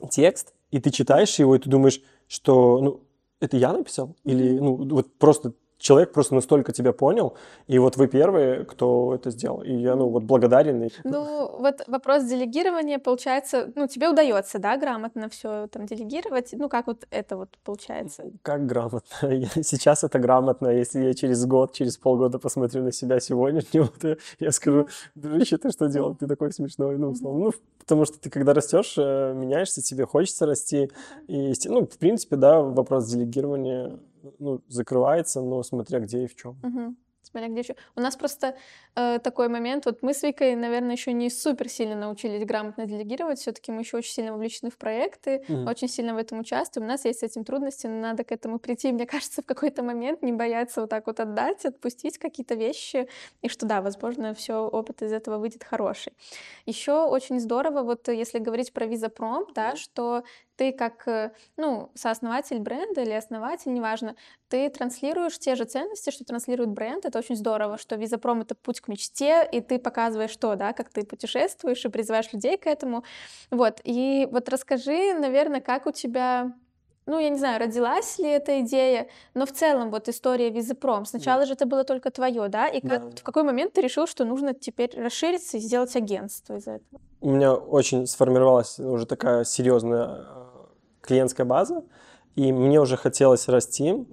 текст, 0.10 0.54
и 0.72 0.80
ты 0.80 0.90
читаешь 0.90 1.40
его, 1.40 1.56
и 1.56 1.60
ты 1.60 1.70
думаешь, 1.70 2.02
что, 2.28 2.82
ну, 2.82 3.02
это 3.40 3.56
я 3.56 3.72
написал? 3.72 4.16
Или, 4.26 4.60
ну, 4.60 4.76
вот 4.76 5.18
просто 5.18 5.54
человек 5.78 6.12
просто 6.12 6.36
настолько 6.36 6.72
тебя 6.72 6.94
понял, 6.94 7.36
и 7.68 7.80
вот 7.80 7.98
вы 7.98 8.08
первые, 8.08 8.66
кто 8.66 9.14
это 9.16 9.32
сделал. 9.32 9.62
И 9.62 9.74
я, 9.74 9.96
ну, 9.96 10.10
вот 10.10 10.24
благодарен. 10.24 10.90
Ну, 11.04 11.58
вот 11.60 11.82
вопрос 11.88 12.24
делегирования, 12.24 13.00
получается, 13.00 13.72
ну, 13.76 13.88
тебе 13.88 14.10
удается, 14.10 14.60
да, 14.60 14.78
грамотно 14.78 15.30
все 15.30 15.68
там 15.68 15.86
делегировать? 15.86 16.50
Ну, 16.54 16.70
как 16.70 16.88
вот 16.88 17.06
это 17.12 17.38
вот 17.38 17.50
получается? 17.64 18.24
Как 18.42 18.66
грамотно? 18.66 19.02
Сейчас 19.64 20.04
это 20.04 20.20
грамотно. 20.20 20.70
Если 20.70 21.04
я 21.04 21.14
через 21.14 21.46
год, 21.46 21.74
через 21.74 21.98
полгода 21.98 22.40
посмотрю 22.40 22.84
на 22.84 22.92
себя 22.92 23.20
сегодняшнего, 23.20 23.88
то 24.02 24.18
я 24.40 24.52
скажу, 24.52 24.88
дружище, 25.16 25.58
ты 25.58 25.72
что 25.72 25.88
делал? 25.88 26.16
Ты 26.16 26.28
такой 26.28 26.52
смешной, 26.52 26.98
ну, 26.98 27.10
условно. 27.12 27.46
Ну, 27.46 27.54
потому 27.80 28.06
что 28.06 28.20
ты, 28.20 28.30
когда 28.30 28.54
растешь, 28.54 28.96
э, 28.98 29.34
меняешься, 29.34 29.82
тебе 29.82 30.06
хочется 30.06 30.46
расти. 30.46 30.90
И, 31.28 31.54
ну, 31.66 31.86
в 31.86 31.98
принципе, 31.98 32.36
да, 32.36 32.62
вопрос 32.62 33.08
делегирования 33.08 34.00
ну, 34.40 34.62
закрывается, 34.68 35.42
но 35.42 35.64
смотря 35.64 36.00
где 36.00 36.24
и 36.24 36.28
в 36.28 36.36
чем. 36.36 36.58
Угу. 36.64 36.96
Смотря 37.28 37.50
где 37.50 37.60
еще. 37.60 37.76
У 37.96 38.02
нас 38.02 38.16
просто 38.16 38.56
э, 38.96 39.20
такой 39.20 39.50
момент, 39.50 39.86
вот 39.86 40.02
мы 40.02 40.14
с 40.14 40.24
Викой, 40.24 40.56
наверное, 40.56 40.94
еще 40.94 41.12
не 41.12 41.30
супер 41.30 41.68
сильно 41.68 41.96
научились 41.96 42.46
грамотно 42.46 42.86
делегировать, 42.86 43.40
все-таки 43.40 43.72
мы 43.72 43.82
еще 43.82 43.98
очень 43.98 44.14
сильно 44.14 44.32
вовлечены 44.32 44.70
в 44.72 44.78
проекты, 44.78 45.44
mm 45.48 45.68
очень 45.68 45.90
сильно 45.90 46.14
в 46.14 46.18
этом 46.18 46.40
участвуем. 46.40 46.88
У 46.88 46.90
нас 46.90 47.04
есть 47.04 47.20
с 47.20 47.24
этим 47.24 47.44
трудности, 47.44 47.88
но 47.88 48.00
надо 48.00 48.24
к 48.24 48.32
этому 48.32 48.60
прийти, 48.60 48.92
мне 48.94 49.06
кажется, 49.14 49.42
в 49.42 49.46
какой-то 49.46 49.84
момент, 49.84 50.22
не 50.22 50.32
бояться 50.32 50.82
вот 50.82 50.90
так 50.90 51.08
вот 51.08 51.20
отдать, 51.20 51.66
отпустить 51.66 52.18
какие-то 52.18 52.56
вещи, 52.56 53.10
и 53.42 53.50
что 53.50 53.66
да, 53.66 53.82
возможно, 53.82 54.34
все 54.34 54.54
опыт 54.54 55.02
из 55.02 55.12
этого 55.12 55.38
выйдет 55.38 55.66
хороший. 55.66 56.14
Еще 56.66 56.94
очень 56.94 57.40
здорово, 57.42 57.84
вот 57.84 58.08
если 58.08 58.40
говорить 58.40 58.72
про 58.72 58.86
Визапром, 58.86 59.48
да, 59.54 59.74
mm 59.74 59.76
что 59.76 60.24
ты 60.58 60.74
как, 60.74 61.08
э, 61.08 61.32
ну, 61.56 61.92
сооснователь 61.94 62.60
бренда 62.60 63.02
или 63.02 63.14
основатель, 63.14 63.72
неважно, 63.72 64.16
ты 64.50 64.70
транслируешь 64.70 65.38
те 65.40 65.56
же 65.56 65.64
ценности, 65.66 66.10
что 66.10 66.26
транслирует 66.26 66.72
бренд. 66.72 67.06
Это 67.06 67.20
очень 67.20 67.36
здорово, 67.36 67.78
что 67.78 67.96
Визапром— 67.96 68.42
это 68.42 68.56
путь 68.56 68.82
к 68.82 68.88
мечте, 68.88 69.48
и 69.50 69.62
ты 69.62 69.80
показываешь 69.80 70.36
то, 70.36 70.56
да, 70.56 70.74
как 70.74 70.90
ты 70.90 71.06
путешествуешь 71.06 71.86
и 71.86 71.90
призываешь 71.90 72.34
людей 72.34 72.58
к 72.58 72.66
этому. 72.66 73.04
Вот, 73.52 73.80
и 73.84 74.28
вот 74.32 74.50
расскажи, 74.50 75.14
наверное, 75.14 75.62
как 75.62 75.86
у 75.86 75.92
тебя 75.92 76.54
ну, 77.08 77.20
я 77.20 77.30
не 77.30 77.38
знаю, 77.38 77.58
родилась 77.60 78.20
ли 78.20 78.28
эта 78.28 78.60
идея, 78.60 79.08
но 79.34 79.46
в 79.46 79.54
целом 79.54 79.92
вот 79.92 80.10
история 80.10 80.50
Визапром. 80.50 81.06
Сначала 81.06 81.40
да. 81.40 81.46
же 81.46 81.54
это 81.54 81.66
было 81.66 81.86
только 81.86 82.12
твое, 82.12 82.50
да? 82.50 82.68
И 82.68 82.82
как, 82.82 83.02
да. 83.02 83.16
в 83.16 83.24
какой 83.24 83.44
момент 83.44 83.72
ты 83.72 83.82
решил, 83.82 84.08
что 84.08 84.26
нужно 84.26 84.54
теперь 84.54 84.92
расшириться 84.94 85.56
и 85.56 85.62
сделать 85.62 85.96
агентство 85.96 86.58
из 86.58 86.68
этого? 86.68 87.00
У 87.22 87.32
меня 87.32 87.54
очень 87.54 88.06
сформировалась 88.08 88.78
уже 88.78 89.06
такая 89.06 89.46
серьезная 89.46 90.26
клиентская 91.08 91.46
база, 91.46 91.84
и 92.36 92.52
мне 92.52 92.80
уже 92.80 92.98
хотелось 92.98 93.48
расти. 93.48 94.06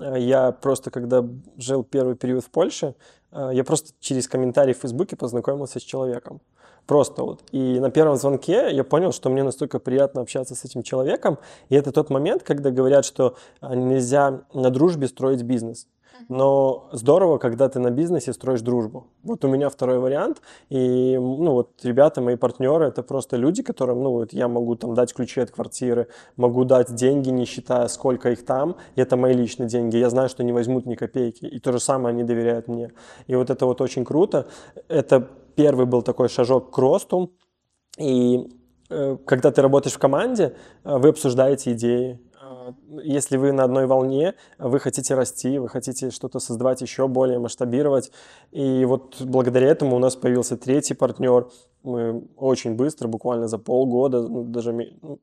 Э, 0.00 0.18
я 0.18 0.52
просто, 0.52 0.90
когда 0.90 1.24
жил 1.56 1.82
первый 1.82 2.14
период 2.14 2.44
в 2.44 2.50
Польше, 2.50 2.94
э, 3.32 3.50
я 3.52 3.64
просто 3.64 3.92
через 4.00 4.28
комментарий 4.28 4.74
в 4.74 4.78
Фейсбуке 4.78 5.16
познакомился 5.16 5.80
с 5.80 5.82
человеком. 5.82 6.40
Просто 6.86 7.22
вот. 7.24 7.42
И 7.50 7.80
на 7.80 7.90
первом 7.90 8.16
звонке 8.16 8.68
я 8.70 8.84
понял, 8.84 9.12
что 9.12 9.28
мне 9.28 9.42
настолько 9.42 9.80
приятно 9.80 10.20
общаться 10.20 10.54
с 10.54 10.64
этим 10.64 10.84
человеком. 10.84 11.38
И 11.68 11.74
это 11.74 11.90
тот 11.90 12.10
момент, 12.10 12.44
когда 12.44 12.70
говорят, 12.70 13.04
что 13.04 13.36
э, 13.60 13.74
нельзя 13.74 14.42
на 14.54 14.70
дружбе 14.70 15.08
строить 15.08 15.42
бизнес. 15.42 15.88
Но 16.28 16.88
здорово, 16.92 17.38
когда 17.38 17.68
ты 17.68 17.78
на 17.78 17.90
бизнесе 17.90 18.32
строишь 18.32 18.60
дружбу. 18.60 19.06
Вот 19.22 19.44
у 19.44 19.48
меня 19.48 19.68
второй 19.68 19.98
вариант. 19.98 20.42
И, 20.70 21.16
ну, 21.16 21.52
вот 21.52 21.70
ребята, 21.84 22.20
мои 22.20 22.36
партнеры, 22.36 22.86
это 22.86 23.02
просто 23.02 23.36
люди, 23.36 23.62
которым, 23.62 24.02
ну, 24.02 24.10
вот 24.10 24.32
я 24.32 24.48
могу 24.48 24.74
там 24.74 24.94
дать 24.94 25.14
ключи 25.14 25.40
от 25.40 25.50
квартиры, 25.50 26.08
могу 26.36 26.64
дать 26.64 26.94
деньги, 26.94 27.30
не 27.30 27.44
считая, 27.44 27.86
сколько 27.88 28.30
их 28.30 28.44
там. 28.44 28.76
И 28.96 29.00
это 29.00 29.16
мои 29.16 29.34
личные 29.34 29.68
деньги. 29.68 29.96
Я 29.96 30.10
знаю, 30.10 30.28
что 30.28 30.42
не 30.42 30.52
возьмут 30.52 30.86
ни 30.86 30.96
копейки. 30.96 31.44
И 31.46 31.60
то 31.60 31.70
же 31.70 31.78
самое 31.78 32.12
они 32.12 32.24
доверяют 32.24 32.66
мне. 32.66 32.92
И 33.28 33.36
вот 33.36 33.50
это 33.50 33.64
вот 33.66 33.80
очень 33.80 34.04
круто. 34.04 34.46
Это 34.88 35.28
первый 35.54 35.86
был 35.86 36.02
такой 36.02 36.28
шажок 36.28 36.74
к 36.74 36.78
росту. 36.78 37.30
И 37.98 38.48
э, 38.90 39.16
когда 39.24 39.52
ты 39.52 39.62
работаешь 39.62 39.94
в 39.94 39.98
команде, 39.98 40.56
э, 40.84 40.98
вы 40.98 41.10
обсуждаете 41.10 41.72
идеи, 41.72 42.18
если 43.02 43.36
вы 43.36 43.52
на 43.52 43.64
одной 43.64 43.86
волне, 43.86 44.34
вы 44.58 44.80
хотите 44.80 45.14
расти, 45.14 45.58
вы 45.58 45.68
хотите 45.68 46.10
что-то 46.10 46.38
создавать 46.38 46.80
еще 46.82 47.08
более, 47.08 47.38
масштабировать. 47.38 48.10
И 48.52 48.84
вот 48.84 49.20
благодаря 49.20 49.68
этому 49.68 49.96
у 49.96 49.98
нас 49.98 50.16
появился 50.16 50.56
третий 50.56 50.94
партнер. 50.94 51.48
Мы 51.82 52.26
очень 52.36 52.74
быстро, 52.74 53.08
буквально 53.08 53.48
за 53.48 53.58
полгода, 53.58 54.22
ну, 54.28 54.44
даже 54.44 54.72
ну, 54.72 55.20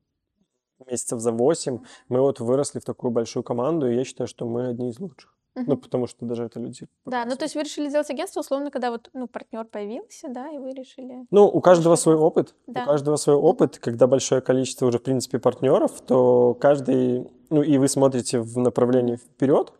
месяцев 0.86 1.20
за 1.20 1.32
восемь, 1.32 1.80
мы 2.10 2.22
вот 2.22 2.40
выросли 2.40 2.80
в 2.80 2.86
такую 2.86 3.12
большую 3.12 3.44
команду, 3.44 3.90
и 3.90 3.96
я 3.96 4.04
считаю, 4.04 4.28
что 4.28 4.46
мы 4.46 4.68
одни 4.68 4.90
из 4.90 5.00
лучших. 5.00 5.34
Угу. 5.56 5.66
Ну, 5.68 5.78
потому 5.78 6.08
что 6.08 6.26
даже 6.26 6.44
это 6.46 6.60
люди. 6.60 6.88
Да, 7.06 7.26
ну 7.26 7.36
то 7.36 7.46
есть 7.46 7.56
вы 7.56 7.62
решили 7.62 7.88
сделать 7.88 8.10
агентство, 8.10 8.40
условно, 8.40 8.72
когда 8.72 8.90
вот 8.90 9.10
ну, 9.14 9.28
партнер 9.28 9.66
появился, 9.66 10.30
да, 10.30 10.50
и 10.50 10.58
вы 10.58 10.74
решили. 10.74 11.26
Ну, 11.30 11.46
у 11.46 11.62
каждого 11.62 11.96
свой 11.96 12.16
опыт. 12.16 12.56
Да. 12.66 12.84
У 12.84 12.86
каждого 12.86 13.18
свой 13.18 13.36
опыт. 13.36 13.78
Когда 13.78 14.08
большое 14.08 14.42
количество 14.42 14.88
уже, 14.88 14.98
в 14.98 15.04
принципе, 15.04 15.40
партнеров, 15.40 16.02
то 16.02 16.56
каждый, 16.60 17.28
ну, 17.50 17.62
и 17.62 17.78
вы 17.78 17.88
смотрите 17.88 18.40
в 18.40 18.58
направлении 18.58 19.18
вперед, 19.18 19.74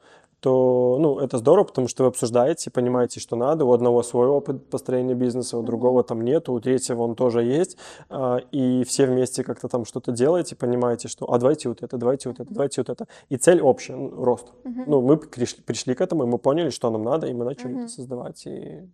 то 0.44 0.98
ну, 1.00 1.20
это 1.20 1.38
здорово, 1.38 1.64
потому 1.64 1.88
что 1.88 2.04
вы 2.04 2.10
обсуждаете, 2.10 2.70
понимаете, 2.70 3.22
что 3.22 3.38
надо. 3.38 3.64
У 3.64 3.72
одного 3.72 4.04
свой 4.04 4.28
опыт 4.28 4.70
построения 4.70 5.14
бизнеса, 5.14 5.58
у 5.58 5.64
другого 5.64 6.04
там 6.04 6.20
нет, 6.20 6.50
у 6.50 6.60
третьего 6.60 7.04
он 7.04 7.16
тоже 7.16 7.44
есть. 7.44 7.78
А, 8.10 8.40
и 8.52 8.84
все 8.84 9.06
вместе 9.06 9.46
как-то 9.46 9.70
там 9.70 9.86
что-то 9.86 10.12
делаете, 10.12 10.58
понимаете, 10.58 11.08
что 11.08 11.32
а 11.32 11.40
давайте 11.40 11.70
вот 11.70 11.82
это, 11.82 11.98
давайте 11.98 12.28
вот 12.28 12.42
это, 12.42 12.54
давайте 12.54 12.82
вот 12.82 12.90
это. 12.90 13.08
И 13.30 13.38
цель 13.38 13.62
общая, 13.62 13.96
ну, 13.96 14.10
рост. 14.22 14.52
Uh-huh. 14.66 14.84
Ну, 14.86 15.02
мы 15.02 15.16
пришли, 15.16 15.64
пришли 15.64 15.96
к 15.96 16.02
этому, 16.02 16.24
и 16.24 16.28
мы 16.28 16.38
поняли, 16.38 16.72
что 16.72 16.92
нам 16.92 17.04
надо, 17.04 17.28
и 17.28 17.34
мы 17.34 17.46
начали 17.46 17.76
uh-huh. 17.76 17.80
это 17.84 17.88
создавать 17.88 18.46
и, 18.46 18.90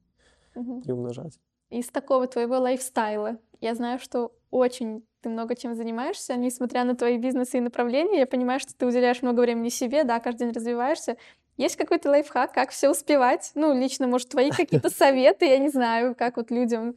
uh-huh. 0.56 0.84
и 0.86 0.92
умножать. 0.92 1.40
Из 1.72 1.88
такого 1.88 2.28
твоего 2.28 2.60
лайфстайла 2.60 3.38
я 3.60 3.74
знаю, 3.74 3.98
что 3.98 4.32
очень 4.52 5.04
ты 5.22 5.30
много 5.30 5.56
чем 5.56 5.76
занимаешься, 5.76 6.36
несмотря 6.36 6.84
на 6.84 6.96
твои 6.96 7.18
бизнесы 7.18 7.58
и 7.58 7.62
направления, 7.62 8.20
я 8.20 8.26
понимаю, 8.26 8.60
что 8.60 8.74
ты 8.74 8.86
уделяешь 8.86 9.22
много 9.22 9.42
времени 9.42 9.70
себе, 9.70 10.04
да, 10.04 10.20
каждый 10.20 10.46
день 10.46 10.54
развиваешься. 10.54 11.18
Есть 11.60 11.76
какой-то 11.76 12.10
лайфхак, 12.10 12.54
как 12.54 12.70
все 12.70 12.90
успевать? 12.90 13.52
Ну, 13.54 13.78
лично, 13.78 14.08
может, 14.08 14.30
твои 14.30 14.50
какие-то 14.50 14.90
советы, 14.98 15.46
я 15.46 15.58
не 15.58 15.68
знаю, 15.68 16.16
как 16.16 16.38
вот 16.38 16.52
людям 16.52 16.96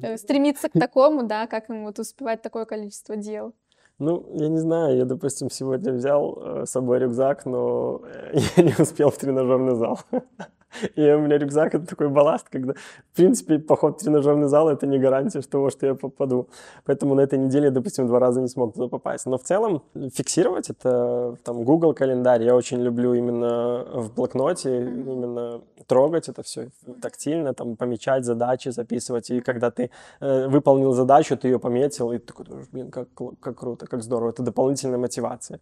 э, 0.00 0.16
стремиться 0.18 0.68
к 0.68 0.72
такому, 0.78 1.24
да, 1.24 1.48
как 1.48 1.68
им 1.68 1.84
вот 1.84 1.98
успевать 1.98 2.40
такое 2.40 2.64
количество 2.64 3.16
дел. 3.16 3.54
Ну, 3.98 4.24
я 4.34 4.46
не 4.46 4.58
знаю, 4.58 4.96
я, 4.96 5.04
допустим, 5.04 5.50
сегодня 5.50 5.92
взял 5.92 6.38
э, 6.40 6.64
с 6.64 6.70
собой 6.70 7.00
рюкзак, 7.00 7.44
но 7.44 8.02
я 8.56 8.62
не 8.62 8.74
успел 8.78 9.10
в 9.10 9.18
тренажерный 9.18 9.74
зал. 9.74 9.98
И 10.96 11.10
у 11.10 11.20
меня 11.20 11.38
рюкзак— 11.38 11.74
это 11.74 11.86
такой 11.86 12.08
балласт, 12.08 12.48
когда, 12.48 12.74
в 12.74 13.16
принципе, 13.16 13.58
поход 13.58 14.00
в 14.00 14.04
тренажерный 14.04 14.48
зал— 14.48 14.68
это 14.70 14.86
не 14.86 14.98
гарантия 14.98 15.40
того, 15.42 15.70
что 15.70 15.86
я 15.86 15.94
попаду. 15.94 16.48
Поэтому 16.84 17.14
на 17.14 17.20
этой 17.20 17.38
неделе, 17.38 17.70
допустим, 17.70 18.06
два 18.06 18.18
раза 18.18 18.40
не 18.40 18.48
смог 18.48 18.74
туда 18.74 18.88
попасть. 18.88 19.26
Но 19.26 19.38
в 19.38 19.42
целом 19.42 19.82
фиксировать 19.94 20.70
это 20.70 21.36
там 21.44 21.64
Google 21.64 21.94
календарь. 21.94 22.42
Я 22.42 22.54
очень 22.54 22.82
люблю 22.82 23.14
именно 23.14 23.84
в 23.94 24.14
блокноте, 24.14 24.78
именно 24.78 25.60
трогать 25.86 26.28
это 26.28 26.42
все 26.42 26.68
тактильно, 27.02 27.54
там 27.54 27.76
помечать 27.76 28.24
задачи, 28.24 28.70
записывать. 28.70 29.30
И 29.30 29.40
когда 29.40 29.70
ты 29.70 29.90
э, 30.20 30.48
выполнил 30.48 30.92
задачу, 30.92 31.36
ты 31.36 31.48
ее 31.48 31.58
пометил, 31.58 32.12
и 32.12 32.18
ты 32.18 32.26
такой 32.26 32.46
блин, 32.72 32.90
как, 32.90 33.08
как 33.40 33.58
круто, 33.58 33.86
как 33.86 34.02
здорово. 34.02 34.30
Это 34.30 34.42
дополнительная 34.42 34.98
мотивация. 34.98 35.60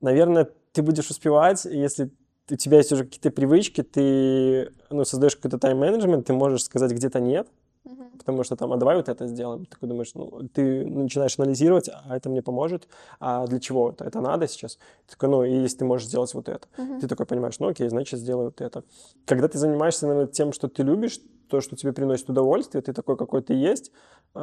Наверное, 0.00 0.48
ты 0.72 0.82
будешь 0.82 1.10
успевать, 1.10 1.64
если 1.64 2.10
у 2.50 2.56
тебя 2.56 2.78
есть 2.78 2.92
уже 2.92 3.04
какие-то 3.04 3.30
привычки, 3.30 3.82
ты 3.82 4.72
ну, 4.90 5.04
создаешь 5.04 5.36
какой-то 5.36 5.58
тайм-менеджмент, 5.58 6.26
ты 6.26 6.32
можешь 6.32 6.64
сказать 6.64 6.92
где-то 6.92 7.18
нет, 7.20 7.48
uh-huh. 7.84 8.18
потому 8.18 8.44
что 8.44 8.56
там, 8.56 8.72
а 8.72 8.76
давай 8.76 8.96
вот 8.96 9.08
это 9.08 9.26
сделаем. 9.26 9.64
Ты 9.64 9.70
такой 9.72 9.88
думаешь, 9.88 10.14
ну, 10.14 10.48
ты 10.52 10.86
начинаешь 10.86 11.38
анализировать, 11.38 11.88
а 11.88 12.16
это 12.16 12.28
мне 12.28 12.42
поможет, 12.42 12.88
а 13.18 13.46
для 13.46 13.58
чего 13.58 13.90
это? 13.90 14.04
Это 14.04 14.20
надо 14.20 14.46
сейчас? 14.46 14.76
Ты 15.06 15.12
такой, 15.12 15.28
ну, 15.28 15.44
и 15.44 15.54
если 15.54 15.78
ты 15.78 15.84
можешь 15.84 16.06
сделать 16.06 16.32
вот 16.34 16.48
это. 16.48 16.68
Uh-huh. 16.76 17.00
Ты 17.00 17.08
такой 17.08 17.26
понимаешь, 17.26 17.58
ну, 17.58 17.68
окей, 17.68 17.88
значит, 17.88 18.20
сделаю 18.20 18.46
вот 18.46 18.60
это. 18.60 18.84
Когда 19.24 19.48
ты 19.48 19.58
занимаешься, 19.58 20.06
наверное, 20.06 20.30
тем, 20.30 20.52
что 20.52 20.68
ты 20.68 20.82
любишь, 20.82 21.20
то, 21.48 21.60
что 21.60 21.76
тебе 21.76 21.92
приносит 21.92 22.28
удовольствие, 22.28 22.82
ты 22.82 22.92
такой, 22.92 23.16
какой 23.16 23.42
ты 23.42 23.54
есть, 23.54 23.92
э, 24.34 24.38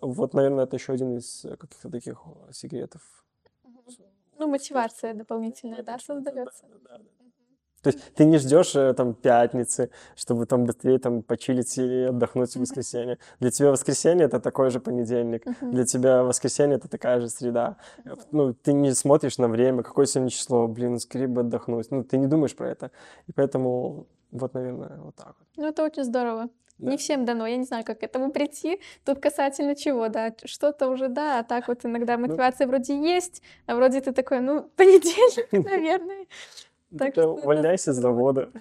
вот, 0.00 0.34
наверное, 0.34 0.64
это 0.64 0.76
еще 0.76 0.92
один 0.92 1.16
из 1.16 1.46
каких-то 1.58 1.90
таких 1.90 2.22
секретов. 2.52 3.02
Ну, 4.38 4.48
мотивация 4.48 5.14
дополнительная, 5.14 5.82
да, 5.82 5.98
создается. 5.98 6.66
Да, 6.68 6.98
да, 6.98 6.98
да. 6.98 7.25
То 7.86 7.92
есть 7.92 8.14
ты 8.16 8.24
не 8.24 8.38
ждешь 8.38 8.74
э, 8.74 8.94
там 8.94 9.14
пятницы, 9.14 9.90
чтобы 10.16 10.46
там 10.46 10.64
быстрее 10.64 10.98
там 10.98 11.22
почилить 11.22 11.78
и 11.78 12.08
отдохнуть 12.08 12.56
в 12.56 12.60
воскресенье. 12.60 13.18
Для 13.38 13.52
тебя 13.52 13.70
воскресенье 13.70 14.26
это 14.26 14.40
такой 14.40 14.70
же 14.70 14.80
понедельник. 14.80 15.44
Для 15.60 15.84
тебя 15.84 16.24
воскресенье 16.24 16.78
это 16.78 16.88
такая 16.88 17.20
же 17.20 17.28
среда. 17.28 17.76
Ну, 18.32 18.54
ты 18.54 18.72
не 18.72 18.92
смотришь 18.92 19.38
на 19.38 19.46
время, 19.46 19.84
какое 19.84 20.06
сегодня 20.06 20.30
число, 20.30 20.66
блин, 20.66 20.98
скорее 20.98 21.28
бы 21.28 21.42
отдохнуть. 21.42 21.92
Ну, 21.92 22.02
ты 22.02 22.18
не 22.18 22.26
думаешь 22.26 22.56
про 22.56 22.68
это. 22.68 22.90
И 23.28 23.32
поэтому 23.32 24.08
вот, 24.32 24.54
наверное, 24.54 24.98
вот 24.98 25.14
так 25.14 25.36
вот. 25.38 25.46
Ну, 25.56 25.68
это 25.68 25.84
очень 25.84 26.02
здорово. 26.02 26.48
Да. 26.78 26.90
Не 26.90 26.96
всем 26.96 27.24
дано, 27.24 27.46
я 27.46 27.56
не 27.56 27.64
знаю, 27.64 27.84
как 27.84 28.00
к 28.00 28.02
этому 28.02 28.30
прийти. 28.30 28.80
Тут 29.04 29.18
касательно 29.20 29.74
чего, 29.74 30.08
да, 30.08 30.34
что-то 30.44 30.88
уже, 30.88 31.08
да, 31.08 31.38
а 31.38 31.42
так 31.42 31.68
вот 31.68 31.84
иногда 31.86 32.18
ну 32.18 32.26
мотивация 32.26 32.66
ну, 32.66 32.72
вроде 32.72 33.00
есть, 33.00 33.42
а 33.66 33.76
вроде 33.76 34.00
ты 34.02 34.12
такой, 34.12 34.40
ну, 34.40 34.62
понедельник, 34.76 35.52
наверное. 35.52 36.26
Так 36.98 37.14
Ты 37.14 37.20
что 37.22 37.34
увольняйся 37.34 37.92
с 37.92 37.96
завода. 37.96 38.50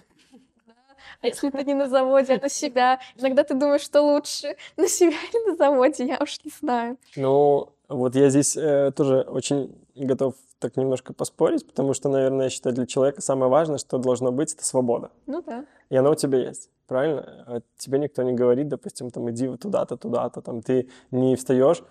А 1.22 1.28
если 1.28 1.50
ты 1.50 1.64
не 1.64 1.74
на 1.74 1.88
заводе, 1.88 2.34
а 2.34 2.42
на 2.42 2.50
себя? 2.50 3.00
Иногда 3.18 3.44
ты 3.44 3.54
думаешь, 3.56 3.82
что 3.82 4.02
лучше, 4.02 4.58
на 4.78 4.88
себя 4.88 5.16
или 5.34 5.52
на 5.52 5.56
заводе, 5.56 6.06
я 6.06 6.20
уж 6.22 6.44
не 6.44 6.52
знаю. 6.52 6.98
Ну, 7.16 7.70
вот 7.88 8.16
я 8.16 8.30
здесь 8.30 8.58
э, 8.58 8.92
тоже 8.96 9.22
очень 9.22 9.76
готов 9.96 10.36
так 10.60 10.78
немножко 10.78 11.14
поспорить, 11.14 11.66
потому 11.66 11.94
что, 11.94 12.10
наверное, 12.10 12.46
я 12.46 12.50
считаю, 12.50 12.76
для 12.76 12.86
человека 12.86 13.22
самое 13.22 13.50
важное, 13.50 13.78
что 13.78 13.98
должно 13.98 14.32
быть, 14.32 14.54
это 14.54 14.66
свобода. 14.66 15.12
Ну 15.26 15.42
да. 15.42 15.66
И 15.90 15.96
она 15.96 16.10
у 16.10 16.16
тебя 16.16 16.40
есть, 16.40 16.70
правильно? 16.88 17.44
А 17.48 17.62
тебе 17.78 18.00
никто 18.00 18.24
не 18.24 18.34
говорит, 18.34 18.68
допустим, 18.68 19.12
там, 19.12 19.30
иди 19.32 19.48
туда-то, 19.58 19.98
туда-то, 19.98 20.42
там, 20.42 20.62
ты 20.62 20.90
не 21.12 21.36
встаешь, 21.36 21.84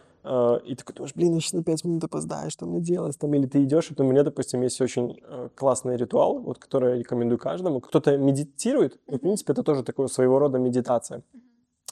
и 0.65 0.75
такой 0.75 0.95
думаешь, 0.95 1.15
блин, 1.15 1.35
я 1.35 1.41
сейчас 1.41 1.53
на 1.53 1.63
5 1.63 1.85
минут 1.85 2.05
опоздаю, 2.05 2.51
что 2.51 2.65
мне 2.65 2.81
делать? 2.81 3.19
Там, 3.19 3.35
или 3.35 3.47
ты 3.47 3.63
идешь, 3.63 3.91
вот 3.91 4.01
у 4.01 4.05
меня, 4.05 4.23
допустим, 4.23 4.63
есть 4.63 4.81
очень 4.81 5.21
э, 5.23 5.51
классный 5.55 5.97
ритуал, 5.97 6.39
вот, 6.39 6.59
который 6.59 6.93
я 6.93 6.99
рекомендую 6.99 7.39
каждому. 7.39 7.81
Кто-то 7.81 8.17
медитирует, 8.17 8.99
и, 9.07 9.17
в 9.17 9.19
принципе, 9.19 9.53
это 9.53 9.63
тоже 9.63 9.83
такое 9.83 10.07
своего 10.07 10.39
рода 10.39 10.59
медитация. 10.59 11.23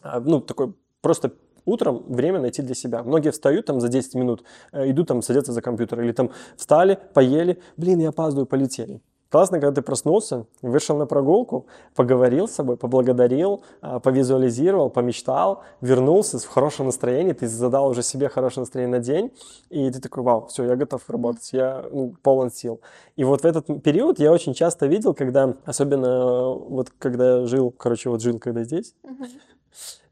А, 0.03 0.21
ну, 0.21 0.41
такой 0.41 0.75
просто 1.03 1.33
утром 1.67 2.05
время 2.09 2.41
найти 2.41 2.63
для 2.63 2.75
себя. 2.75 3.03
Многие 3.03 3.31
встают 3.31 3.67
там 3.67 3.81
за 3.81 3.89
10 3.89 4.15
минут, 4.15 4.45
э, 4.73 4.91
идут 4.91 5.09
там 5.09 5.21
садятся 5.21 5.53
за 5.53 5.61
компьютер, 5.61 6.01
или 6.01 6.13
там 6.13 6.31
встали, 6.57 6.99
поели, 7.15 7.61
блин, 7.77 8.01
я 8.01 8.09
опаздываю, 8.09 8.47
полетели. 8.47 9.03
Классно, 9.33 9.61
когда 9.61 9.73
ты 9.73 9.81
проснулся, 9.81 10.45
вышел 10.61 10.99
на 10.99 11.07
прогулку, 11.07 11.65
поговорил 11.95 12.47
с 12.47 12.53
собой, 12.53 12.77
поблагодарил, 12.77 13.63
а, 13.81 13.99
повизуализировал, 13.99 14.91
помечтал, 14.91 15.63
вернулся 15.81 16.39
в 16.39 16.47
хорошем 16.47 16.87
настроении, 16.87 17.33
ты 17.33 17.49
задал 17.49 17.89
уже 17.89 18.03
себе 18.03 18.29
хорошее 18.29 18.61
настроение 18.61 18.99
на 18.99 19.03
день, 19.03 19.33
и 19.71 19.91
ты 19.91 20.03
такой, 20.03 20.23
вау, 20.23 20.49
все, 20.49 20.65
я 20.65 20.77
готов 20.77 21.09
работать, 21.09 21.51
я 21.55 21.83
ну, 21.91 22.15
полон 22.23 22.51
сил. 22.51 22.83
И 23.17 23.25
вот 23.25 23.41
в 23.41 23.47
этот 23.47 23.83
период 23.83 24.19
я 24.19 24.31
очень 24.33 24.53
часто 24.53 24.85
видел, 24.85 25.15
когда, 25.15 25.55
особенно 25.65 26.07
э, 26.07 26.55
вот 26.69 26.91
когда 26.99 27.39
я 27.39 27.47
жил, 27.47 27.71
короче, 27.71 28.11
вот 28.11 28.21
жил 28.21 28.39
когда 28.39 28.65
здесь, 28.65 28.95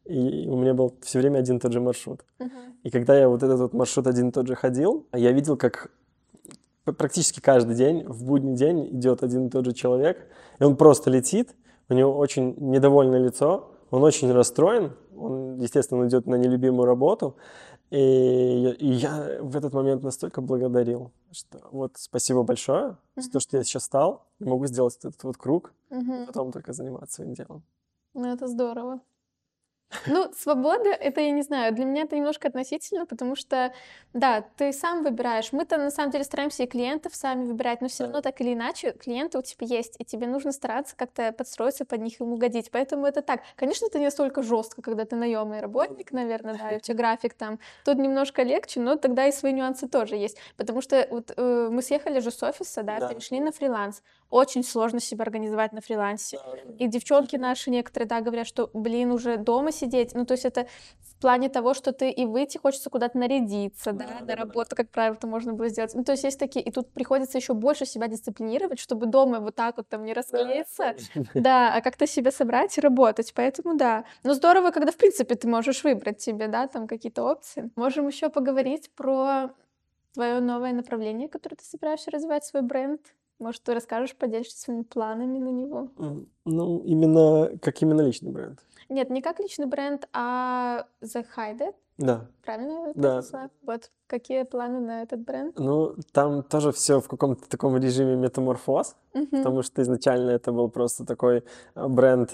и 0.07 0.49
у 0.49 0.57
меня 0.57 0.73
был 0.73 0.95
все 1.03 1.19
время 1.19 1.41
один 1.41 1.59
и 1.59 1.61
тот 1.61 1.75
же 1.75 1.81
маршрут. 1.81 2.25
Мгм. 2.39 2.51
И 2.85 2.91
когда 2.91 3.19
я 3.19 3.29
вот 3.29 3.43
этот 3.43 3.61
вот 3.61 3.75
маршрут 3.75 4.07
один 4.07 4.31
и 4.31 4.33
тот 4.33 4.47
же 4.47 4.55
ходил, 4.55 5.07
я 5.13 5.31
видел, 5.33 5.59
как 5.59 5.91
практически 6.85 7.41
каждый 7.41 7.77
день, 7.77 8.05
в 8.07 8.25
будний 8.25 8.55
день 8.55 8.89
идет 8.97 9.23
один 9.23 9.47
и 9.47 9.51
тот 9.51 9.65
же 9.65 9.73
человек, 9.73 10.27
и 10.59 10.65
он 10.65 10.77
просто 10.77 11.11
летит, 11.11 11.55
у 11.89 11.95
него 11.95 12.17
очень 12.17 12.55
недовольное 12.59 13.21
лицо, 13.21 13.71
он 13.91 14.03
очень 14.03 14.33
расстроен, 14.33 14.93
он, 15.17 15.59
естественно, 15.59 16.07
идет 16.07 16.27
на 16.27 16.37
нелюбимую 16.37 16.87
работу, 16.87 17.37
и 17.91 17.99
я, 17.99 18.71
и 18.73 18.87
я 18.87 19.39
в 19.41 19.57
этот 19.57 19.75
момент 19.75 20.03
настолько 20.05 20.41
благодарил, 20.41 21.11
что 21.33 21.59
вот 21.73 21.93
спасибо 21.97 22.45
большое 22.45 22.97
за 23.17 23.31
то, 23.31 23.41
что 23.41 23.57
я 23.57 23.65
сейчас 23.65 23.85
стал, 23.85 24.27
могу 24.39 24.67
сделать 24.67 24.97
этот 24.99 25.23
вот 25.25 25.37
круг, 25.37 25.73
Мгм. 25.91 26.27
потом 26.27 26.53
только 26.53 26.73
заниматься 26.73 27.17
своим 27.17 27.35
делом. 27.35 27.63
Ну, 28.15 28.33
это 28.33 28.47
здорово. 28.47 29.01
Ну, 30.07 30.33
свобода, 30.33 30.89
это, 30.91 31.21
я 31.21 31.33
не 31.33 31.43
знаю, 31.43 31.75
для 31.75 31.85
меня 31.85 32.03
это 32.03 32.15
немножко 32.17 32.47
относительно, 32.49 33.07
потому 33.07 33.35
что, 33.35 33.73
да, 34.13 34.43
ты 34.57 34.73
сам 34.73 35.03
выбираешь. 35.03 35.53
Мы-то, 35.53 35.79
на 35.79 35.91
самом 35.91 36.13
деле, 36.13 36.23
стараемся 36.23 36.63
и 36.63 36.67
клиентов 36.67 37.15
сами 37.15 37.45
выбирать, 37.45 37.81
но 37.81 37.89
все 37.89 38.05
равно 38.05 38.21
так 38.21 38.41
или 38.41 38.55
иначе 38.55 38.93
клиенты 38.93 39.39
у 39.39 39.43
тебя 39.43 39.67
есть, 39.67 39.97
и 39.99 40.05
тебе 40.05 40.29
нужно 40.29 40.53
стараться 40.53 40.95
как-то 40.97 41.33
подстроиться 41.33 41.85
под 41.85 42.01
них 42.03 42.21
и 42.21 42.25
им 42.25 42.33
угодить. 42.33 42.71
Поэтому 42.71 43.05
это 43.05 43.21
так. 43.21 43.41
Конечно, 43.57 43.87
это 43.87 43.99
не 43.99 44.05
настолько 44.05 44.43
жестко, 44.43 44.81
когда 44.81 45.05
ты 45.05 45.17
наемный 45.17 45.61
работник, 45.61 46.13
наверное, 46.13 46.55
да, 46.55 46.71
и 46.73 46.77
у 46.77 46.81
тебя 46.81 46.97
график 46.97 47.35
там. 47.35 47.59
Тут 47.85 47.99
немножко 47.99 48.43
легче, 48.45 48.79
но 48.81 48.95
тогда 48.97 49.27
и 49.27 49.33
свои 49.33 49.53
нюансы 49.53 49.89
тоже 49.89 50.15
есть. 50.15 50.39
Потому 50.57 50.81
что 50.83 51.05
вот 51.11 51.33
э, 51.37 51.69
мы 51.71 51.83
съехали 51.83 52.21
же 52.21 52.31
с 52.31 52.41
офиса, 52.45 52.83
да, 52.85 53.01
Да. 53.01 53.09
перешли 53.09 53.41
на 53.41 53.51
фриланс. 53.51 54.03
Очень 54.31 54.63
сложно 54.63 55.01
себя 55.01 55.23
организовать 55.23 55.73
на 55.73 55.81
фрилансе. 55.81 56.39
И 56.79 56.87
девчонки 56.87 57.35
наши 57.37 57.71
некоторые, 57.71 58.09
да, 58.09 58.21
говорят, 58.21 58.47
что, 58.47 58.71
блин, 58.73 59.11
уже 59.11 59.37
дома 59.37 59.73
сидеть. 59.73 60.15
Ну, 60.15 60.25
то 60.25 60.35
есть 60.35 60.45
это 60.45 60.69
в 61.01 61.21
плане 61.21 61.49
того, 61.49 61.75
что 61.75 61.93
ты 61.93 62.11
и 62.11 62.25
выйти 62.25 62.57
хочется 62.57 62.91
куда-то 62.91 63.19
нарядиться, 63.19 63.93
да, 63.93 64.07
Да, 64.07 64.25
на 64.25 64.37
работу, 64.37 64.77
как 64.77 64.91
правило, 64.91 65.15
это 65.15 65.27
можно 65.27 65.53
было 65.53 65.69
сделать. 65.69 65.95
Ну, 65.95 66.05
то 66.05 66.13
есть 66.13 66.25
есть 66.25 66.39
такие, 66.39 66.65
и 66.65 66.71
тут 66.71 66.93
приходится 66.93 67.39
еще 67.39 67.55
больше 67.55 67.87
себя 67.87 68.07
дисциплинировать, 68.07 68.79
чтобы 68.79 69.07
дома 69.07 69.41
вот 69.41 69.57
так 69.57 69.77
вот 69.77 69.89
там 69.89 70.05
не 70.05 70.13
расклеиться, 70.13 70.95
да, 71.35 71.75
а 71.75 71.81
как-то 71.81 72.07
себя 72.07 72.31
собрать 72.31 72.79
и 72.79 72.81
работать. 72.81 73.33
Поэтому 73.35 73.77
да. 73.77 74.05
Но 74.23 74.35
здорово, 74.35 74.71
когда, 74.71 74.93
в 74.93 74.97
принципе, 74.97 75.35
ты 75.35 75.49
можешь 75.49 75.83
выбрать 75.85 76.21
себе, 76.21 76.47
да, 76.49 76.69
там 76.69 76.87
какие-то 76.87 77.25
опции. 77.25 77.71
Можем 77.77 78.07
еще 78.07 78.29
поговорить 78.29 78.91
про 78.95 79.51
твое 80.15 80.41
новое 80.41 80.73
направление, 80.73 81.29
которое 81.29 81.57
ты 81.57 81.65
собираешься 81.65 82.11
развивать, 82.11 82.45
свой 82.45 82.63
бренд. 82.63 83.01
Может, 83.41 83.63
ты 83.63 83.73
расскажешь, 83.75 84.15
поделишься 84.15 84.59
своими 84.61 84.83
планами 84.83 85.39
на 85.39 85.49
него? 85.49 85.89
Ну, 86.45 86.79
именно, 86.85 87.51
как 87.63 87.81
именно 87.81 88.03
личный 88.03 88.31
бренд. 88.31 88.61
Нет, 88.91 89.09
не 89.09 89.23
как 89.23 89.41
личный 89.41 89.67
бренд, 89.67 90.07
а 90.13 90.85
The 91.03 91.25
Hided, 91.37 91.75
Да. 91.97 92.27
правильно 92.45 92.93
Да. 92.95 93.23
Вот, 93.63 93.91
какие 94.07 94.43
планы 94.43 94.81
на 94.81 95.03
этот 95.03 95.21
бренд? 95.21 95.59
Ну, 95.59 95.95
там 96.13 96.43
тоже 96.43 96.71
все 96.73 97.01
в 97.01 97.09
каком-то 97.09 97.49
таком 97.49 97.77
режиме 97.79 98.15
метаморфоз, 98.17 98.95
Мгм. 99.15 99.27
потому 99.29 99.63
что 99.63 99.81
изначально 99.81 100.31
это 100.31 100.53
был 100.53 100.69
просто 100.69 101.07
такой 101.07 101.43
э, 101.75 101.89
бренд, 101.89 102.31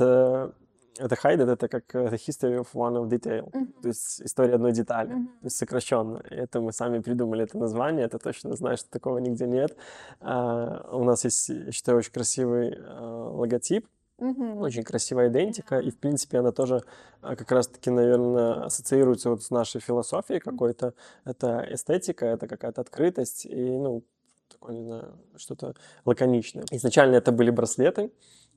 э, 0.98 1.04
это 1.04 1.14
Hided, 1.16 1.50
это 1.50 1.68
как 1.68 1.94
э, 1.94 2.08
The 2.08 2.14
History 2.14 2.58
of 2.60 2.68
One 2.74 2.96
of 2.96 3.08
Detail, 3.08 3.48
Мгм. 3.52 3.72
то 3.82 3.88
есть 3.88 4.20
история 4.22 4.54
одной 4.54 4.72
детали, 4.72 5.12
Мгм. 5.12 5.26
то 5.40 5.44
есть 5.46 5.56
сокращенно. 5.56 6.22
Это 6.30 6.60
мы 6.60 6.72
сами 6.72 6.98
придумали 7.00 7.44
это 7.44 7.58
название, 7.58 8.04
это 8.06 8.18
точно 8.18 8.54
знаю, 8.56 8.76
что 8.76 8.90
такого 8.90 9.18
нигде 9.18 9.46
нет. 9.46 9.76
А, 10.20 10.88
У 10.92 11.04
нас 11.04 11.24
есть, 11.24 11.48
я 11.48 11.72
считаю, 11.72 11.98
очень 11.98 12.12
красивый 12.12 12.70
э, 12.76 13.30
логотип, 13.32 13.86
Мгм. 14.18 14.58
очень 14.62 14.82
красивая 14.82 15.28
идентика, 15.28 15.78
и, 15.78 15.90
в 15.90 15.98
принципе, 15.98 16.38
она 16.38 16.50
тоже 16.52 16.80
а, 17.20 17.36
как 17.36 17.52
раз-таки, 17.52 17.90
наверное, 17.90 18.64
ассоциируется 18.64 19.30
вот 19.30 19.42
с 19.42 19.50
нашей 19.50 19.80
философией 19.80 20.40
какой-то. 20.40 20.94
Это 21.24 21.66
эстетика, 21.70 22.24
это 22.26 22.46
какая-то 22.48 22.80
открытость 22.80 23.44
и, 23.46 23.78
ну, 23.78 24.02
такое, 24.48 24.74
не 24.76 24.84
знаю, 24.84 25.18
что-то 25.36 25.74
лаконичное. 26.04 26.64
Изначально 26.70 27.16
это 27.16 27.30
были 27.32 27.50
браслеты, 27.50 28.02
а 28.04 28.10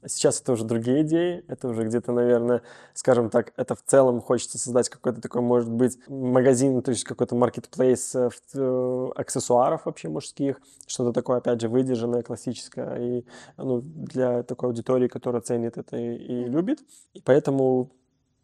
сейчас 0.06 0.42
это 0.42 0.54
уже 0.54 0.64
другие 0.64 1.02
идеи, 1.02 1.44
это 1.48 1.68
уже 1.68 1.84
где-то, 1.86 2.12
наверное, 2.12 2.62
скажем 2.94 3.30
так, 3.30 3.54
это 3.58 3.76
в 3.76 3.84
целом 3.84 4.22
хочется 4.22 4.58
создать 4.58 4.90
какой-то 4.90 5.22
такой, 5.22 5.42
может 5.42 5.70
быть, 5.70 5.98
магазин, 6.08 6.82
то 6.82 6.92
есть 6.92 7.04
какой-то 7.04 7.36
маркетплейс 7.36 8.16
э, 8.16 8.30
э, 8.54 9.08
аксессуаров 9.16 9.86
вообще 9.86 10.10
мужских, 10.10 10.62
что-то 10.88 11.14
такое, 11.14 11.38
опять 11.38 11.62
же, 11.62 11.70
выдержанное, 11.70 12.22
классическое, 12.22 12.98
и 13.00 13.26
ну, 13.58 13.82
для 13.82 14.44
такой 14.44 14.70
аудитории, 14.70 15.08
которая 15.08 15.42
ценит 15.42 15.78
это 15.78 15.98
и, 15.98 16.16
и 16.16 16.46
любит. 16.46 16.80
И 17.14 17.22
поэтому, 17.22 17.92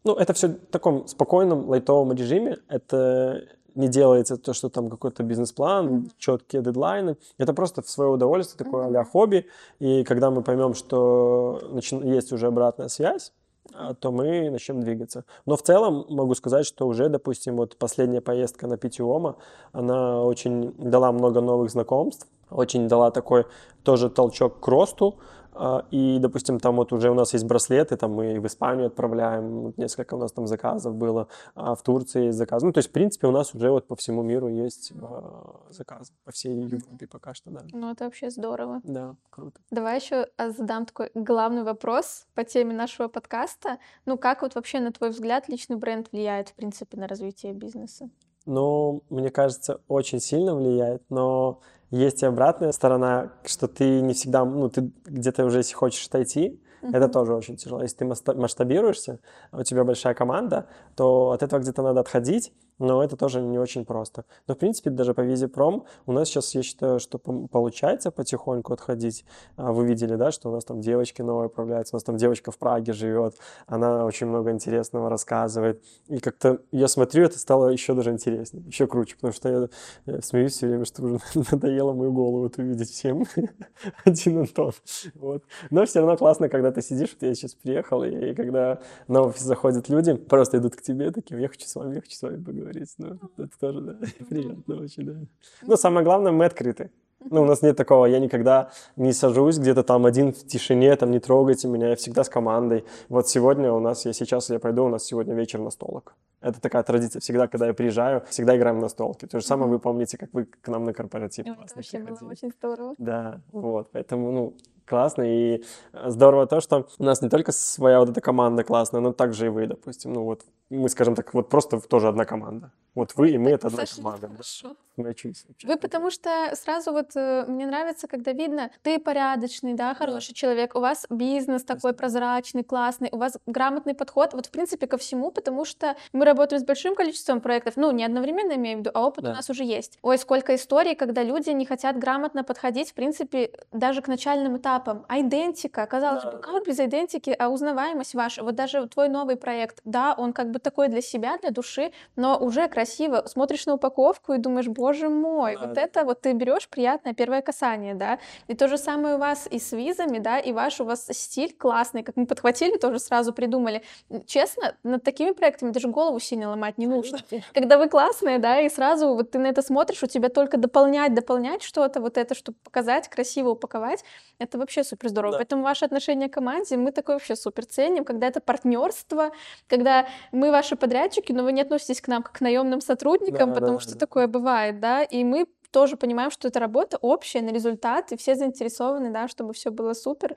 ну, 0.04 0.14
это 0.14 0.32
все 0.34 0.48
в 0.48 0.66
таком 0.70 1.06
спокойном, 1.08 1.68
лайтовом 1.68 2.12
режиме. 2.12 2.58
Это 2.68 3.55
не 3.76 3.88
делается 3.88 4.36
то, 4.36 4.52
что 4.52 4.68
там 4.68 4.88
какой-то 4.90 5.22
бизнес-план, 5.22 5.86
Мгм. 5.86 6.10
четкие 6.18 6.62
дедлайны. 6.62 7.16
Это 7.38 7.52
просто 7.54 7.82
в 7.82 7.88
свое 7.88 8.10
удовольствие, 8.10 8.64
такое 8.64 8.86
Мгм. 8.88 8.96
а 8.96 9.04
хобби. 9.04 9.46
И 9.78 10.02
когда 10.04 10.30
мы 10.30 10.42
поймем, 10.42 10.74
что 10.74 11.60
начи- 11.72 12.16
есть 12.16 12.32
уже 12.32 12.46
обратная 12.46 12.88
связь, 12.88 13.32
а, 13.74 13.94
то 13.94 14.12
мы 14.12 14.50
начнем 14.50 14.80
двигаться. 14.80 15.24
Но 15.44 15.56
в 15.56 15.62
целом 15.62 16.06
могу 16.08 16.34
сказать, 16.34 16.66
что 16.66 16.86
уже, 16.86 17.08
допустим, 17.08 17.56
вот 17.56 17.76
последняя 17.76 18.20
поездка 18.20 18.66
на 18.66 18.76
Питиома, 18.76 19.36
она 19.72 20.22
очень 20.22 20.72
дала 20.78 21.12
много 21.12 21.40
новых 21.40 21.70
знакомств, 21.70 22.26
очень 22.50 22.88
дала 22.88 23.10
такой 23.10 23.44
тоже 23.82 24.08
толчок 24.08 24.60
к 24.60 24.68
росту. 24.68 25.16
А, 25.58 25.86
И, 25.90 26.18
допустим, 26.18 26.60
там 26.60 26.76
вот 26.76 26.92
уже 26.92 27.10
у 27.10 27.14
нас 27.14 27.32
есть 27.32 27.44
браслеты, 27.44 27.96
там 27.96 28.12
мы 28.12 28.40
в 28.40 28.46
Испанию 28.46 28.86
отправляем, 28.86 29.60
вот 29.62 29.78
несколько 29.78 30.14
у 30.14 30.18
нас 30.18 30.32
там 30.32 30.46
заказов 30.46 30.94
было, 30.94 31.28
а 31.54 31.74
в 31.74 31.82
Турции 31.82 32.26
есть 32.26 32.38
заказ. 32.38 32.62
Ну, 32.62 32.72
то 32.72 32.78
есть, 32.78 32.90
в 32.90 32.92
принципе, 32.92 33.26
у 33.26 33.30
нас 33.30 33.54
уже 33.54 33.70
вот 33.70 33.86
по 33.86 33.96
всему 33.96 34.22
миру 34.22 34.48
есть 34.48 34.92
а, 35.00 35.60
заказы, 35.70 36.12
по 36.24 36.32
всей 36.32 36.54
Европе 36.62 37.06
пока 37.06 37.34
что, 37.34 37.50
да. 37.50 37.62
Ну, 37.72 37.90
это 37.90 38.04
вообще 38.04 38.30
здорово. 38.30 38.80
Да, 38.84 39.16
круто. 39.30 39.60
Давай 39.70 39.96
еще 39.96 40.26
задам 40.38 40.86
такой 40.86 41.10
главный 41.14 41.62
вопрос 41.62 42.26
по 42.34 42.44
теме 42.44 42.74
нашего 42.74 43.08
подкаста. 43.08 43.78
Ну, 44.04 44.18
как 44.18 44.42
вот 44.42 44.54
вообще, 44.54 44.80
на 44.80 44.92
твой 44.92 45.10
взгляд, 45.10 45.48
личный 45.48 45.76
бренд 45.76 46.08
влияет, 46.12 46.50
в 46.50 46.54
принципе, 46.54 46.98
на 46.98 47.08
развитие 47.08 47.52
бизнеса? 47.52 48.10
Ну, 48.46 49.02
мне 49.10 49.30
кажется, 49.30 49.80
очень 49.88 50.20
сильно 50.20 50.54
влияет, 50.54 51.02
но 51.10 51.60
есть 51.90 52.22
и 52.22 52.26
обратная 52.26 52.72
сторона, 52.72 53.32
что 53.44 53.68
ты 53.68 54.00
не 54.00 54.14
всегда, 54.14 54.44
ну, 54.44 54.68
ты 54.68 54.90
где-то 55.04 55.44
уже, 55.44 55.58
если 55.58 55.74
хочешь 55.74 56.06
отойти, 56.06 56.60
это 56.82 57.08
тоже 57.08 57.34
очень 57.34 57.56
тяжело. 57.56 57.82
Если 57.82 57.96
ты 57.96 58.04
масштабируешься, 58.04 59.18
а 59.50 59.58
у 59.58 59.62
тебя 59.62 59.84
большая 59.84 60.14
команда, 60.14 60.66
то 60.94 61.30
от 61.30 61.42
этого 61.42 61.60
где-то 61.60 61.82
надо 61.82 62.00
отходить, 62.00 62.52
но 62.78 63.02
это 63.02 63.16
тоже 63.16 63.40
не 63.40 63.58
очень 63.58 63.84
просто. 63.84 64.24
Но, 64.46 64.54
в 64.54 64.58
принципе, 64.58 64.90
даже 64.90 65.14
по 65.14 65.20
Визипром 65.20 65.84
у 66.06 66.12
нас 66.12 66.28
сейчас, 66.28 66.54
я 66.54 66.62
считаю, 66.62 66.98
что 67.00 67.18
получается 67.18 68.10
потихоньку 68.10 68.72
отходить. 68.72 69.24
А, 69.56 69.72
вы 69.72 69.86
видели, 69.86 70.16
да, 70.16 70.30
что 70.30 70.50
у 70.50 70.52
нас 70.52 70.64
там 70.64 70.80
девочки 70.80 71.22
новые 71.22 71.48
появляются, 71.48 71.94
у 71.94 71.96
нас 71.96 72.04
там 72.04 72.16
девочка 72.16 72.50
в 72.50 72.58
Праге 72.58 72.92
живет, 72.92 73.36
она 73.66 74.04
очень 74.04 74.26
много 74.26 74.50
интересного 74.50 75.08
рассказывает. 75.08 75.82
И 76.08 76.18
как-то 76.18 76.60
я 76.70 76.88
смотрю, 76.88 77.24
это 77.24 77.38
стало 77.38 77.68
еще 77.68 77.94
даже 77.94 78.10
интереснее, 78.10 78.64
еще 78.66 78.86
круче, 78.86 79.16
потому 79.16 79.32
что 79.32 79.70
я, 80.06 80.20
смеюсь 80.20 80.52
все 80.52 80.66
время, 80.66 80.84
что 80.84 81.02
уже 81.02 81.18
надоело 81.50 81.92
мою 81.92 82.12
голову 82.12 82.42
вот 82.42 82.58
увидеть 82.58 82.90
всем 82.90 83.24
один 84.04 84.40
Антон. 84.40 84.72
Вот. 85.14 85.42
Но 85.70 85.84
все 85.86 86.00
равно 86.00 86.16
классно, 86.16 86.48
когда 86.48 86.72
ты 86.72 86.82
сидишь, 86.82 87.16
вот 87.18 87.26
я 87.26 87.34
сейчас 87.34 87.54
приехал, 87.54 88.04
и, 88.04 88.30
и 88.30 88.34
когда 88.34 88.80
на 89.08 89.22
офис 89.22 89.42
заходят 89.42 89.88
люди, 89.88 90.14
просто 90.14 90.58
идут 90.58 90.76
к 90.76 90.82
тебе 90.82 91.10
такие, 91.10 91.40
я 91.40 91.48
хочу 91.48 91.66
с 91.66 91.74
вами, 91.74 91.96
я 91.96 92.00
хочу 92.00 92.16
с 92.16 92.22
вами 92.22 92.42
поговорить. 92.42 92.65
Ну, 92.98 93.18
это 93.36 93.58
тоже, 93.58 93.80
да, 93.80 93.98
приятно 94.28 94.80
очень, 94.80 95.04
да. 95.04 95.14
Но 95.62 95.76
самое 95.76 96.04
главное, 96.04 96.32
мы 96.32 96.44
открыты. 96.44 96.90
Ну, 97.30 97.42
у 97.42 97.44
нас 97.44 97.62
нет 97.62 97.76
такого, 97.76 98.06
я 98.06 98.20
никогда 98.20 98.70
не 98.96 99.12
сажусь 99.12 99.58
где-то 99.58 99.82
там 99.82 100.06
один 100.06 100.32
в 100.32 100.46
тишине, 100.46 100.94
там 100.96 101.10
не 101.10 101.18
трогайте 101.18 101.66
меня, 101.66 101.88
я 101.88 101.96
всегда 101.96 102.22
с 102.22 102.28
командой. 102.28 102.84
Вот 103.08 103.28
сегодня 103.28 103.72
у 103.72 103.80
нас, 103.80 104.06
я 104.06 104.12
сейчас 104.12 104.50
я 104.50 104.58
пойду, 104.58 104.84
у 104.84 104.88
нас 104.88 105.04
сегодня 105.04 105.34
вечер 105.34 105.58
на 105.58 105.70
столок. 105.70 106.14
Это 106.40 106.60
такая 106.60 106.82
традиция. 106.82 107.20
Всегда, 107.20 107.48
когда 107.48 107.66
я 107.66 107.74
приезжаю, 107.74 108.22
всегда 108.28 108.56
играем 108.56 108.78
на 108.78 108.88
столке. 108.88 109.26
То 109.26 109.40
же 109.40 109.46
самое 109.46 109.70
вы 109.70 109.78
помните, 109.78 110.18
как 110.18 110.28
вы 110.32 110.44
к 110.44 110.68
нам 110.68 110.84
на 110.84 110.92
корпоратив. 110.92 111.46
Это 111.46 111.74
вообще 111.74 111.98
было 111.98 112.30
очень 112.30 112.52
здорово. 112.52 112.94
Да, 112.98 113.40
вот. 113.50 113.90
Поэтому, 113.90 114.30
ну, 114.30 114.54
классно. 114.86 115.22
И 115.22 115.62
здорово 116.06 116.46
то, 116.46 116.60
что 116.60 116.86
у 116.98 117.04
нас 117.04 117.22
не 117.22 117.28
только 117.28 117.52
своя 117.52 118.00
вот 118.00 118.08
эта 118.08 118.20
команда 118.20 118.64
классная, 118.64 119.00
но 119.00 119.12
также 119.12 119.46
и 119.46 119.48
вы, 119.48 119.66
допустим. 119.66 120.12
Ну 120.12 120.24
вот 120.24 120.42
мы, 120.70 120.88
скажем 120.88 121.14
так, 121.14 121.34
вот 121.34 121.48
просто 121.48 121.80
тоже 121.80 122.08
одна 122.08 122.24
команда. 122.24 122.70
Вот 122.94 123.14
вы 123.16 123.32
и 123.32 123.38
мы— 123.38 123.50
это 123.52 123.66
одна 123.66 123.80
Саша, 123.80 123.96
команда. 123.96 124.28
хорошо. 124.28 124.76
Учимся. 124.96 125.44
Вы 125.64 125.76
потому 125.76 126.10
что 126.10 126.30
сразу 126.54 126.90
вот 126.90 127.10
э, 127.16 127.44
мне 127.46 127.66
нравится, 127.66 128.08
когда 128.08 128.32
видно, 128.32 128.70
ты 128.82 128.98
порядочный, 128.98 129.74
да, 129.74 129.94
хороший 129.94 130.32
человек, 130.32 130.74
у 130.74 130.80
вас 130.80 131.04
бизнес 131.10 131.64
такой 131.64 131.92
прозрачный, 131.92 132.64
классный, 132.64 133.10
у 133.12 133.18
вас 133.18 133.36
грамотный 133.44 133.92
подход, 133.92 134.32
вот 134.32 134.46
в 134.46 134.50
принципе 134.50 134.86
ко 134.86 134.96
всему, 134.96 135.30
потому 135.30 135.66
что 135.66 135.96
мы 136.14 136.24
работаем 136.24 136.62
с 136.62 136.64
большим 136.64 136.94
количеством 136.94 137.42
проектов, 137.42 137.74
ну 137.76 137.90
не 137.90 138.04
одновременно 138.06 138.54
имею 138.54 138.78
в 138.78 138.80
виду, 138.80 138.90
а 138.94 139.06
опыт 139.06 139.24
Да. 139.24 139.32
у 139.32 139.34
нас 139.34 139.50
уже 139.50 139.64
есть. 139.64 139.98
Ой, 140.00 140.16
сколько 140.16 140.54
историй, 140.54 140.94
когда 140.94 141.22
люди 141.22 141.50
не 141.50 141.66
хотят 141.66 141.98
грамотно 141.98 142.42
подходить, 142.42 142.92
в 142.92 142.94
принципе, 142.94 143.50
даже 143.72 144.00
к 144.00 144.08
начальным 144.08 144.56
этапам. 144.56 144.75
Айдентика, 145.08 145.86
казалось 145.86 146.22
Да, 146.24 146.30
бы, 146.32 146.38
как 146.38 146.66
без 146.66 146.78
идентики, 146.80 147.34
а 147.38 147.48
узнаваемость 147.48 148.14
ваша, 148.14 148.42
вот 148.42 148.54
даже 148.54 148.86
твой 148.88 149.08
новый 149.08 149.36
проект, 149.36 149.80
да, 149.84 150.14
он 150.16 150.32
как 150.32 150.50
бы 150.50 150.58
такой 150.58 150.88
для 150.88 151.00
себя, 151.00 151.38
для 151.38 151.50
души, 151.50 151.92
но 152.16 152.38
уже 152.38 152.68
красиво. 152.68 153.24
Смотришь 153.26 153.66
на 153.66 153.74
упаковку 153.74 154.32
и 154.32 154.38
думаешь, 154.38 154.68
боже 154.68 155.08
мой, 155.08 155.56
Да, 155.56 155.66
вот 155.66 155.78
это 155.78 156.04
вот 156.04 156.20
ты 156.20 156.32
берешь 156.32 156.68
приятное 156.68 157.14
первое 157.14 157.42
касание, 157.42 157.94
да. 157.94 158.18
И 158.48 158.54
то 158.54 158.68
же 158.68 158.78
самое 158.78 159.16
у 159.16 159.18
вас 159.18 159.46
и 159.50 159.58
с 159.58 159.72
визами, 159.72 160.18
да, 160.18 160.38
и 160.38 160.52
ваш 160.52 160.80
у 160.80 160.84
вас 160.84 161.06
стиль 161.10 161.54
классный, 161.56 162.02
как 162.02 162.16
мы 162.16 162.26
подхватили, 162.26 162.76
тоже 162.76 162.98
сразу 162.98 163.32
придумали. 163.32 163.82
Честно, 164.26 164.76
над 164.82 165.02
такими 165.02 165.32
проектами 165.32 165.70
даже 165.72 165.88
голову 165.88 166.18
сильно 166.20 166.48
ломать 166.50 166.78
не 166.78 166.86
нужно. 166.86 167.18
Когда 167.54 167.78
вы 167.78 167.88
классные, 167.88 168.38
да, 168.38 168.60
и 168.60 168.68
сразу 168.68 169.14
вот 169.14 169.30
ты 169.30 169.38
на 169.38 169.46
это 169.48 169.62
смотришь, 169.62 170.02
у 170.02 170.06
тебя 170.06 170.28
только 170.28 170.56
дополнять, 170.56 171.14
дополнять 171.14 171.62
что-то, 171.62 172.00
вот 172.00 172.18
это, 172.18 172.34
чтобы 172.34 172.58
показать, 172.62 173.08
красиво 173.08 173.50
упаковать, 173.50 174.04
это 174.38 174.58
вообще 174.66 174.84
супер 174.84 175.08
здорово. 175.08 175.32
Да. 175.32 175.38
Поэтому 175.38 175.62
ваше 175.62 175.84
отношение 175.84 176.28
к 176.28 176.34
команде 176.34 176.76
мы 176.76 176.92
такое 176.92 177.16
вообще 177.16 177.36
супер 177.36 177.64
ценим, 177.64 178.04
когда 178.04 178.26
это 178.26 178.40
партнерство, 178.40 179.30
когда 179.68 180.06
мы 180.32 180.50
ваши 180.50 180.76
подрядчики, 180.76 181.32
но 181.32 181.44
вы 181.44 181.52
не 181.52 181.62
относитесь 181.62 182.00
к 182.00 182.08
нам 182.08 182.22
как 182.22 182.32
к 182.38 182.40
наемным 182.40 182.80
сотрудникам, 182.80 183.50
Да, 183.50 183.54
потому 183.60 183.78
да, 183.78 183.80
что 183.80 183.92
да. 183.92 183.98
такое 183.98 184.26
бывает, 184.26 184.80
да, 184.80 185.02
и 185.02 185.24
мы 185.24 185.46
тоже 185.70 185.96
понимаем, 185.96 186.30
что 186.30 186.48
это 186.48 186.60
работа 186.60 186.98
общая 187.00 187.42
на 187.42 187.50
результат, 187.50 188.12
и 188.12 188.16
все 188.16 188.34
заинтересованы, 188.34 189.10
да, 189.10 189.28
чтобы 189.28 189.52
все 189.52 189.70
было 189.70 189.94
супер. 189.94 190.36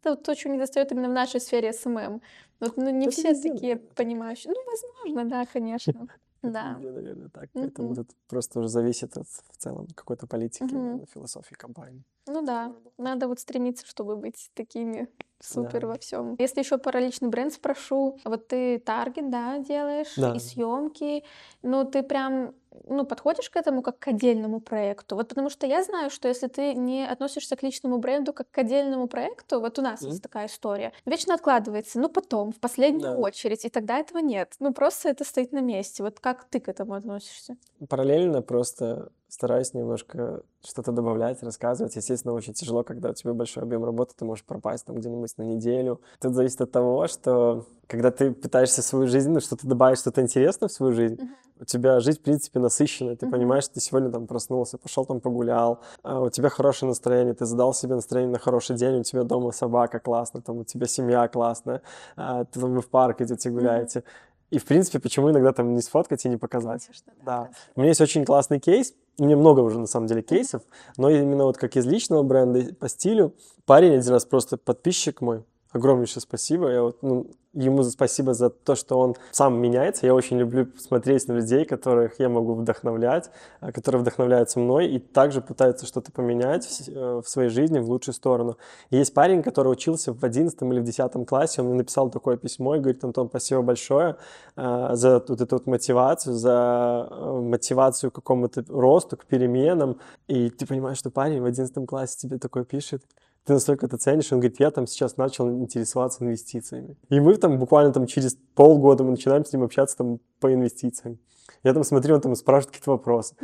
Это 0.00 0.10
вот 0.10 0.22
то, 0.22 0.34
чего 0.34 0.52
не 0.52 0.58
достает 0.58 0.92
именно 0.92 1.08
в 1.08 1.12
нашей 1.12 1.40
сфере 1.40 1.72
SMM. 1.72 2.20
Вот, 2.60 2.76
ну, 2.76 2.90
не 2.90 3.06
Это 3.06 3.10
все 3.10 3.30
везде, 3.30 3.50
такие 3.52 3.74
наверное, 3.74 3.94
понимающие. 3.94 4.52
Ну, 4.54 4.60
возможно, 4.70 5.30
да, 5.30 5.46
конечно. 5.52 6.08
Да. 6.42 6.76
Везде, 6.78 6.90
наверное, 6.92 7.28
так. 7.30 7.50
Поэтому 7.52 7.88
Мгм. 7.90 8.00
это 8.02 8.14
просто 8.28 8.60
уже 8.60 8.68
зависит 8.68 9.16
от 9.16 9.26
в 9.26 9.56
целом 9.56 9.88
какой-то 9.94 10.26
политики, 10.28 10.72
философии 11.12 11.54
компании. 11.54 12.04
Ну 12.28 12.42
да, 12.42 12.72
надо 12.98 13.26
вот 13.28 13.40
стремиться, 13.40 13.86
чтобы 13.86 14.16
быть 14.16 14.50
такими 14.54 15.08
супер 15.40 15.80
Да. 15.82 15.86
во 15.88 15.98
всем. 15.98 16.36
Если 16.38 16.60
еще 16.60 16.78
про 16.78 17.00
личный 17.00 17.28
бренд 17.28 17.52
спрошу, 17.52 18.18
вот 18.24 18.48
ты 18.48 18.78
target, 18.78 19.30
да, 19.30 19.58
делаешь, 19.58 20.14
Да. 20.16 20.34
и 20.34 20.38
съемки, 20.38 21.24
ну 21.62 21.84
ты 21.84 22.02
прям, 22.02 22.54
ну, 22.86 23.04
подходишь 23.04 23.50
к 23.50 23.56
этому 23.56 23.82
как 23.82 23.98
к 23.98 24.08
отдельному 24.08 24.60
проекту? 24.60 25.16
Вот 25.16 25.28
потому 25.28 25.50
что 25.50 25.66
я 25.66 25.82
знаю, 25.82 26.10
что 26.10 26.28
если 26.28 26.46
ты 26.48 26.74
не 26.74 27.06
относишься 27.06 27.56
к 27.56 27.62
личному 27.62 27.98
бренду 27.98 28.32
как 28.32 28.50
к 28.50 28.58
отдельному 28.58 29.08
проекту, 29.08 29.60
вот 29.60 29.78
у 29.78 29.82
нас 29.82 30.00
Мгм. 30.00 30.10
есть 30.10 30.22
такая 30.22 30.46
история, 30.46 30.92
вечно 31.06 31.34
откладывается, 31.34 31.98
ну 32.00 32.08
потом, 32.08 32.52
в 32.52 32.60
последнюю 32.60 33.12
Да. 33.12 33.16
очередь, 33.18 33.64
и 33.64 33.68
тогда 33.68 33.98
этого 33.98 34.18
нет. 34.18 34.54
Ну 34.60 34.72
просто 34.72 35.08
это 35.08 35.24
стоит 35.24 35.52
на 35.52 35.60
месте. 35.60 36.02
Вот 36.02 36.20
как 36.20 36.44
ты 36.44 36.60
к 36.60 36.68
этому 36.68 36.94
относишься? 36.94 37.56
Параллельно 37.88 38.42
просто 38.42 39.10
стараюсь 39.28 39.74
немножко 39.74 40.42
что-то 40.64 40.90
добавлять, 40.90 41.42
рассказывать. 41.42 41.94
Естественно, 41.96 42.32
очень 42.34 42.54
тяжело, 42.54 42.82
когда 42.82 43.10
у 43.10 43.12
тебя 43.14 43.34
большой 43.34 43.62
объем 43.62 43.84
работы, 43.84 44.14
ты 44.16 44.24
можешь 44.24 44.44
пропасть 44.44 44.86
там 44.86 44.96
где-нибудь 44.96 45.36
на 45.36 45.42
неделю. 45.42 46.00
Тут 46.20 46.34
зависит 46.34 46.60
от 46.62 46.72
того, 46.72 47.06
что 47.08 47.66
когда 47.86 48.10
ты 48.10 48.32
пытаешься 48.32 48.82
свою 48.82 49.06
жизнь, 49.06 49.30
ну, 49.30 49.40
что-то 49.40 49.66
добавить, 49.66 49.98
что-то 49.98 50.22
интересное 50.22 50.68
в 50.68 50.72
свою 50.72 50.92
жизнь, 50.94 51.16
Мгм. 51.20 51.36
у 51.60 51.64
тебя 51.66 52.00
жизнь, 52.00 52.18
в 52.18 52.22
принципе, 52.22 52.58
насыщенная. 52.68 53.16
Ты 53.16 53.26
Мгм. 53.26 53.32
понимаешь, 53.32 53.68
ты 53.68 53.80
сегодня 53.80 54.10
там 54.10 54.26
проснулся, 54.26 54.78
пошел 54.78 55.04
там 55.04 55.20
погулял, 55.20 55.80
а 56.02 56.20
у 56.20 56.30
тебя 56.30 56.48
хорошее 56.48 56.88
настроение, 56.88 57.34
ты 57.34 57.44
задал 57.46 57.72
себе 57.74 57.94
настроение 57.94 58.32
на 58.32 58.38
хороший 58.38 58.76
день, 58.76 59.00
у 59.00 59.02
тебя 59.02 59.24
дома 59.24 59.52
собака 59.52 59.98
классная, 59.98 60.42
там 60.42 60.58
у 60.58 60.64
тебя 60.64 60.86
семья 60.86 61.28
классная, 61.28 61.80
а, 62.16 62.44
ты 62.44 62.60
там 62.60 62.74
вы 62.74 62.80
в 62.80 62.88
парк 62.88 63.20
идете 63.20 63.50
гуляете. 63.50 64.02
И, 64.50 64.58
в 64.58 64.64
принципе, 64.64 64.98
почему 64.98 65.30
иногда 65.30 65.52
там 65.52 65.74
не 65.74 65.82
сфоткать 65.82 66.24
и 66.24 66.28
не 66.28 66.36
показать? 66.38 66.86
Конечно, 66.86 67.12
Да. 67.24 67.48
У 67.76 67.80
меня 67.80 67.88
есть 67.90 68.00
очень 68.00 68.24
классный 68.24 68.58
кейс. 68.60 68.94
У 69.18 69.24
меня 69.24 69.36
много 69.36 69.60
уже, 69.60 69.78
на 69.78 69.86
самом 69.86 70.06
деле, 70.06 70.22
кейсов. 70.22 70.62
Но 70.96 71.10
именно 71.10 71.44
вот 71.44 71.58
как 71.58 71.76
из 71.76 71.84
личного 71.84 72.22
бренда, 72.22 72.74
по 72.74 72.88
стилю. 72.88 73.34
Парень 73.66 73.94
один 73.96 74.12
раз 74.12 74.24
просто 74.24 74.56
подписчик 74.56 75.20
мой. 75.20 75.44
Огромнейшее 75.72 76.22
спасибо. 76.22 76.70
Я 76.70 76.82
вот, 76.82 77.02
ну, 77.02 77.30
ему 77.52 77.82
спасибо 77.82 78.34
за 78.34 78.50
то, 78.50 78.74
что 78.74 78.98
он 78.98 79.14
сам 79.32 79.60
меняется. 79.60 80.06
Я 80.06 80.14
очень 80.14 80.38
люблю 80.38 80.68
смотреть 80.78 81.28
на 81.28 81.34
людей, 81.34 81.64
которых 81.64 82.18
я 82.18 82.28
могу 82.28 82.54
вдохновлять, 82.54 83.30
а, 83.60 83.72
которые 83.72 84.00
вдохновляются 84.00 84.60
мной 84.60 84.86
и 84.88 84.98
также 84.98 85.40
пытаются 85.40 85.86
что-то 85.86 86.12
поменять 86.12 86.66
в 86.66 86.88
э, 86.88 87.22
в 87.22 87.28
своей 87.28 87.50
жизни 87.50 87.80
в 87.80 87.90
лучшую 87.90 88.14
сторону. 88.14 88.56
И 88.90 88.96
есть 88.96 89.12
парень, 89.12 89.42
который 89.42 89.68
учился 89.68 90.12
в 90.12 90.24
11 90.24 90.62
или 90.62 90.80
в 90.80 90.84
10 90.84 91.26
классе, 91.26 91.60
он 91.60 91.68
мне 91.68 91.76
написал 91.76 92.10
такое 92.10 92.36
письмо 92.36 92.76
и 92.76 92.80
говорит, 92.80 93.04
Антон, 93.04 93.28
спасибо 93.28 93.62
большое 93.62 94.16
а, 94.56 94.94
за 94.94 95.22
вот 95.26 95.40
эту 95.40 95.56
вот 95.56 95.66
мотивацию, 95.66 96.34
за 96.34 97.08
э, 97.10 97.40
мотивацию 97.40 98.10
к 98.10 98.14
какому-то 98.14 98.64
росту, 98.68 99.16
к 99.16 99.26
переменам. 99.26 99.98
И 100.28 100.50
ты 100.50 100.66
понимаешь, 100.66 100.98
что 100.98 101.10
парень 101.10 101.40
в 101.40 101.44
11 101.44 101.86
классе 101.86 102.16
тебе 102.18 102.38
такое 102.38 102.64
пишет, 102.64 103.02
ты 103.48 103.54
настолько 103.54 103.86
это 103.86 103.96
ценишь, 103.96 104.30
он 104.30 104.40
говорит, 104.40 104.60
я 104.60 104.70
там 104.70 104.86
сейчас 104.86 105.16
начал 105.16 105.50
интересоваться 105.50 106.22
инвестициями. 106.22 106.98
И 107.08 107.18
мы 107.18 107.34
там 107.36 107.58
буквально 107.58 107.94
там 107.94 108.06
через 108.06 108.36
полгода 108.54 109.04
мы 109.04 109.12
начинаем 109.12 109.42
с 109.42 109.52
ним 109.54 109.62
общаться 109.62 109.96
там 109.96 110.20
по 110.38 110.52
инвестициям. 110.52 111.18
Я 111.64 111.72
там 111.72 111.82
смотрю, 111.82 112.16
он 112.16 112.20
там 112.20 112.34
спрашивает 112.34 112.72
какие-то 112.72 112.90
вопросы. 112.90 113.34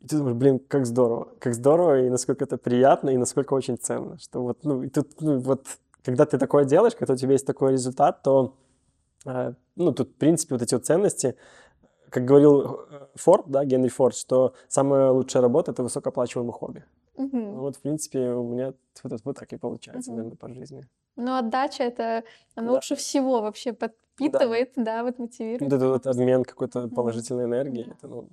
И 0.00 0.06
ты 0.06 0.18
думаешь, 0.18 0.36
блин, 0.36 0.58
как 0.58 0.84
здорово, 0.84 1.28
как 1.38 1.54
здорово, 1.54 2.02
и 2.02 2.10
насколько 2.10 2.44
это 2.44 2.58
приятно, 2.58 3.08
и 3.08 3.16
насколько 3.16 3.54
очень 3.54 3.78
ценно, 3.78 4.18
что 4.18 4.42
вот, 4.42 4.58
ну, 4.64 4.82
и 4.82 4.90
тут, 4.90 5.18
ну, 5.22 5.38
вот, 5.38 5.66
когда 6.04 6.26
ты 6.26 6.36
такое 6.36 6.66
делаешь, 6.66 6.94
когда 6.94 7.14
у 7.14 7.16
тебя 7.16 7.32
есть 7.32 7.46
такой 7.46 7.72
результат, 7.72 8.22
то, 8.22 8.54
э, 9.24 9.54
ну, 9.76 9.92
тут, 9.94 10.10
в 10.10 10.14
принципе, 10.16 10.56
вот 10.56 10.62
эти 10.62 10.74
вот 10.74 10.84
ценности, 10.84 11.36
как 12.10 12.26
говорил 12.26 12.80
э, 12.90 13.06
Форд, 13.14 13.46
да, 13.48 13.64
Генри 13.64 13.88
Форд, 13.88 14.14
что 14.14 14.52
самая 14.68 15.10
лучшая 15.10 15.42
работа— 15.42 15.70
это 15.72 15.82
высокооплачиваемое 15.82 16.52
хобби. 16.52 16.84
Ну, 17.18 17.60
Вот, 17.60 17.76
в 17.76 17.80
принципе, 17.80 18.30
у 18.30 18.44
меня 18.48 18.74
вот, 19.02 19.20
вот 19.24 19.36
так 19.38 19.52
и 19.52 19.56
получается, 19.58 20.10
Мгм. 20.10 20.16
наверное, 20.18 20.36
по 20.38 20.48
жизни. 20.54 20.88
Ну, 21.16 21.36
отдача 21.36 21.82
это 21.84 22.22
она 22.54 22.68
Да. 22.68 22.74
лучше 22.74 22.94
всего 22.94 23.40
вообще 23.42 23.72
подпитывает, 23.72 24.72
да, 24.76 25.02
вот 25.02 25.18
мотивирует. 25.18 25.60
Вот 25.62 25.72
этот 25.72 25.88
вот 25.88 26.06
обмен 26.06 26.44
какой-то 26.44 26.88
положительной 26.88 27.44
энергией, 27.44 27.84
Да. 27.86 27.92
это, 27.92 28.08
ну, 28.08 28.28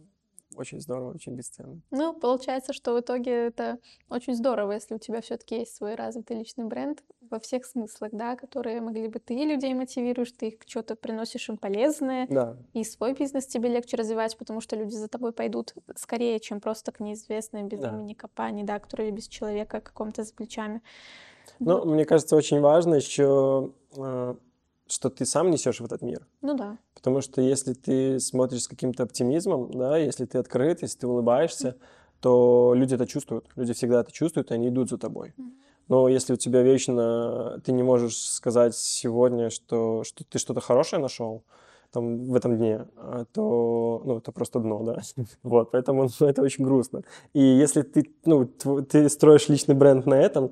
очень 0.56 0.80
здорово, 0.82 1.14
очень 1.14 1.34
бесценно. 1.36 1.82
Ну, 1.92 2.14
получается, 2.14 2.74
что 2.74 2.94
в 2.94 3.00
итоге 3.00 3.32
это 3.48 3.80
очень 4.10 4.36
здорово, 4.36 4.74
если 4.74 4.96
у 4.96 5.00
тебя 5.00 5.22
все-таки 5.22 5.60
есть 5.60 5.76
свой 5.76 5.96
развитый 5.96 6.38
личный 6.38 6.66
бренд 6.66 7.04
во 7.30 7.40
всех 7.40 7.66
смыслах, 7.66 8.12
да, 8.14 8.36
которые 8.36 8.82
могли 8.82 9.08
бы 9.08 9.20
ты 9.20 9.34
людей 9.34 9.74
мотивируешь, 9.74 10.32
ты 10.32 10.50
их 10.50 10.56
что-то 10.66 10.96
приносишь 10.96 11.50
им 11.50 11.58
полезное, 11.58 12.28
Да, 12.30 12.58
и 12.74 12.84
свой 12.84 13.14
бизнес 13.14 13.48
тебе 13.48 13.70
легче 13.70 13.98
развивать, 13.98 14.38
потому 14.38 14.62
что 14.62 14.76
люди 14.76 14.94
за 14.96 15.08
тобой 15.08 15.32
пойдут 15.32 15.74
скорее, 15.96 16.40
чем 16.40 16.62
просто 16.62 16.92
к 16.92 17.00
неизвестной 17.00 17.64
без 17.64 17.80
Да. 17.80 17.90
имени 17.90 18.14
компании, 18.14 18.64
да, 18.64 18.80
которая 18.80 19.12
без 19.12 19.28
человека 19.28 19.82
каком-то 19.82 20.24
за 20.24 20.34
плечами. 20.34 20.82
Ну, 21.60 21.76
Вот. 21.78 21.86
мне 21.86 22.06
кажется, 22.06 22.36
очень 22.36 22.60
важно 22.60 22.96
еще 22.96 23.72
э, 23.98 24.36
что 24.88 25.10
ты 25.10 25.26
сам 25.26 25.50
несешь 25.52 25.80
в 25.80 25.86
этот 25.86 26.02
мир. 26.02 26.26
Ну 26.42 26.56
да. 26.56 26.78
Потому 26.94 27.22
что 27.22 27.42
если 27.42 27.74
ты 27.74 28.20
смотришь 28.20 28.64
с 28.64 28.68
каким-то 28.68 29.04
оптимизмом, 29.04 29.72
да, 29.72 29.98
если 29.98 30.26
ты 30.26 30.38
открыт, 30.38 30.82
если 30.82 31.00
ты 31.00 31.08
улыбаешься, 31.08 31.78
то 32.20 32.74
люди 32.76 32.96
это 32.96 33.06
чувствуют. 33.06 33.48
Люди 33.56 33.74
всегда 33.74 34.02
это 34.02 34.12
чувствуют, 34.12 34.52
и 34.52 34.54
они 34.54 34.70
идут 34.70 34.90
за 34.90 34.98
тобой. 34.98 35.34
Но 35.88 36.08
если 36.08 36.34
у 36.34 36.38
тебя 36.38 36.62
вечно 36.62 37.62
ты 37.64 37.72
не 37.72 37.84
можешь 37.84 38.18
сказать 38.18 38.76
сегодня, 38.76 39.50
что, 39.50 40.04
что 40.04 40.24
ты 40.24 40.40
что-то 40.40 40.62
хорошее 40.62 41.02
нашел, 41.02 41.44
там, 41.96 42.26
в 42.26 42.36
этом 42.36 42.58
дне, 42.58 42.88
а, 42.98 43.24
то, 43.32 44.02
ну, 44.04 44.18
это 44.18 44.34
просто 44.34 44.60
дно, 44.60 44.84
да. 44.84 45.00
Вот, 45.44 45.72
поэтому 45.72 46.10
ну, 46.20 46.28
это 46.28 46.42
очень 46.42 46.66
грустно. 46.66 47.04
И 47.34 47.40
если 47.40 47.84
ты, 47.84 48.12
ну, 48.26 48.46
ты 48.46 49.10
строишь 49.10 49.50
личный 49.50 49.76
бренд 49.76 50.06
на 50.06 50.16
этом, 50.16 50.52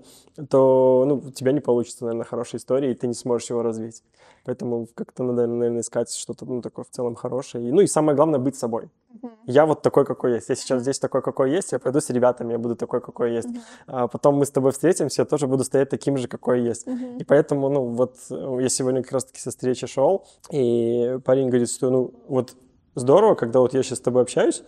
то, 0.50 1.04
ну, 1.06 1.16
у 1.16 1.32
тебя 1.32 1.52
не 1.52 1.60
получится, 1.60 2.06
наверное, 2.06 2.26
хорошей 2.26 2.58
истории, 2.58 2.92
и 2.92 2.96
ты 2.96 3.08
не 3.08 3.14
сможешь 3.14 3.50
его 3.50 3.62
развить. 3.62 4.04
Поэтому 4.46 4.88
как-то 4.96 5.24
надо, 5.24 5.48
наверное, 5.48 5.82
искать 5.82 6.14
что-то, 6.14 6.46
ну, 6.46 6.62
такое 6.62 6.86
в 6.86 6.90
целом 6.90 7.16
хорошее. 7.16 7.68
И, 7.68 7.72
ну, 7.74 7.82
и 7.82 7.88
самое 7.88 8.16
главное, 8.16 8.40
быть 8.40 8.56
собой. 8.56 8.90
Я 9.46 9.66
вот 9.66 9.82
такой, 9.82 10.06
какой 10.06 10.34
есть. 10.34 10.50
Я 10.50 10.56
сейчас 10.56 10.82
здесь 10.82 11.00
такой, 11.00 11.22
какой 11.22 11.52
есть. 11.52 11.72
Я 11.72 11.80
пойду 11.80 12.00
с 12.00 12.10
ребятами, 12.10 12.54
я 12.54 12.58
буду 12.58 12.76
такой, 12.76 13.02
какой 13.02 13.34
есть. 13.34 13.50
А 13.88 14.08
потом 14.08 14.36
мы 14.36 14.46
с 14.46 14.52
тобой 14.52 14.72
встретимся, 14.72 15.22
я 15.22 15.26
тоже 15.26 15.48
буду 15.48 15.64
стоять 15.64 15.90
таким 15.90 16.18
же, 16.18 16.28
какой 16.28 16.62
есть. 16.62 16.88
И 17.20 17.24
поэтому, 17.24 17.70
ну, 17.70 17.86
вот 17.86 18.16
э, 18.30 18.58
я 18.62 18.70
сегодня 18.70 19.04
как 19.04 19.14
раз-таки 19.14 19.40
со 19.40 19.50
встречи 19.50 19.88
шел, 19.88 20.26
и 20.52 21.20
парень 21.26 21.50
говорит, 21.50 21.70
что, 21.70 21.90
ну, 21.90 22.14
вот 22.28 22.56
здорово, 22.96 23.36
когда 23.36 23.60
вот 23.60 23.74
я 23.74 23.84
сейчас 23.84 24.00
с 24.00 24.02
тобой 24.02 24.24
общаюсь, 24.24 24.64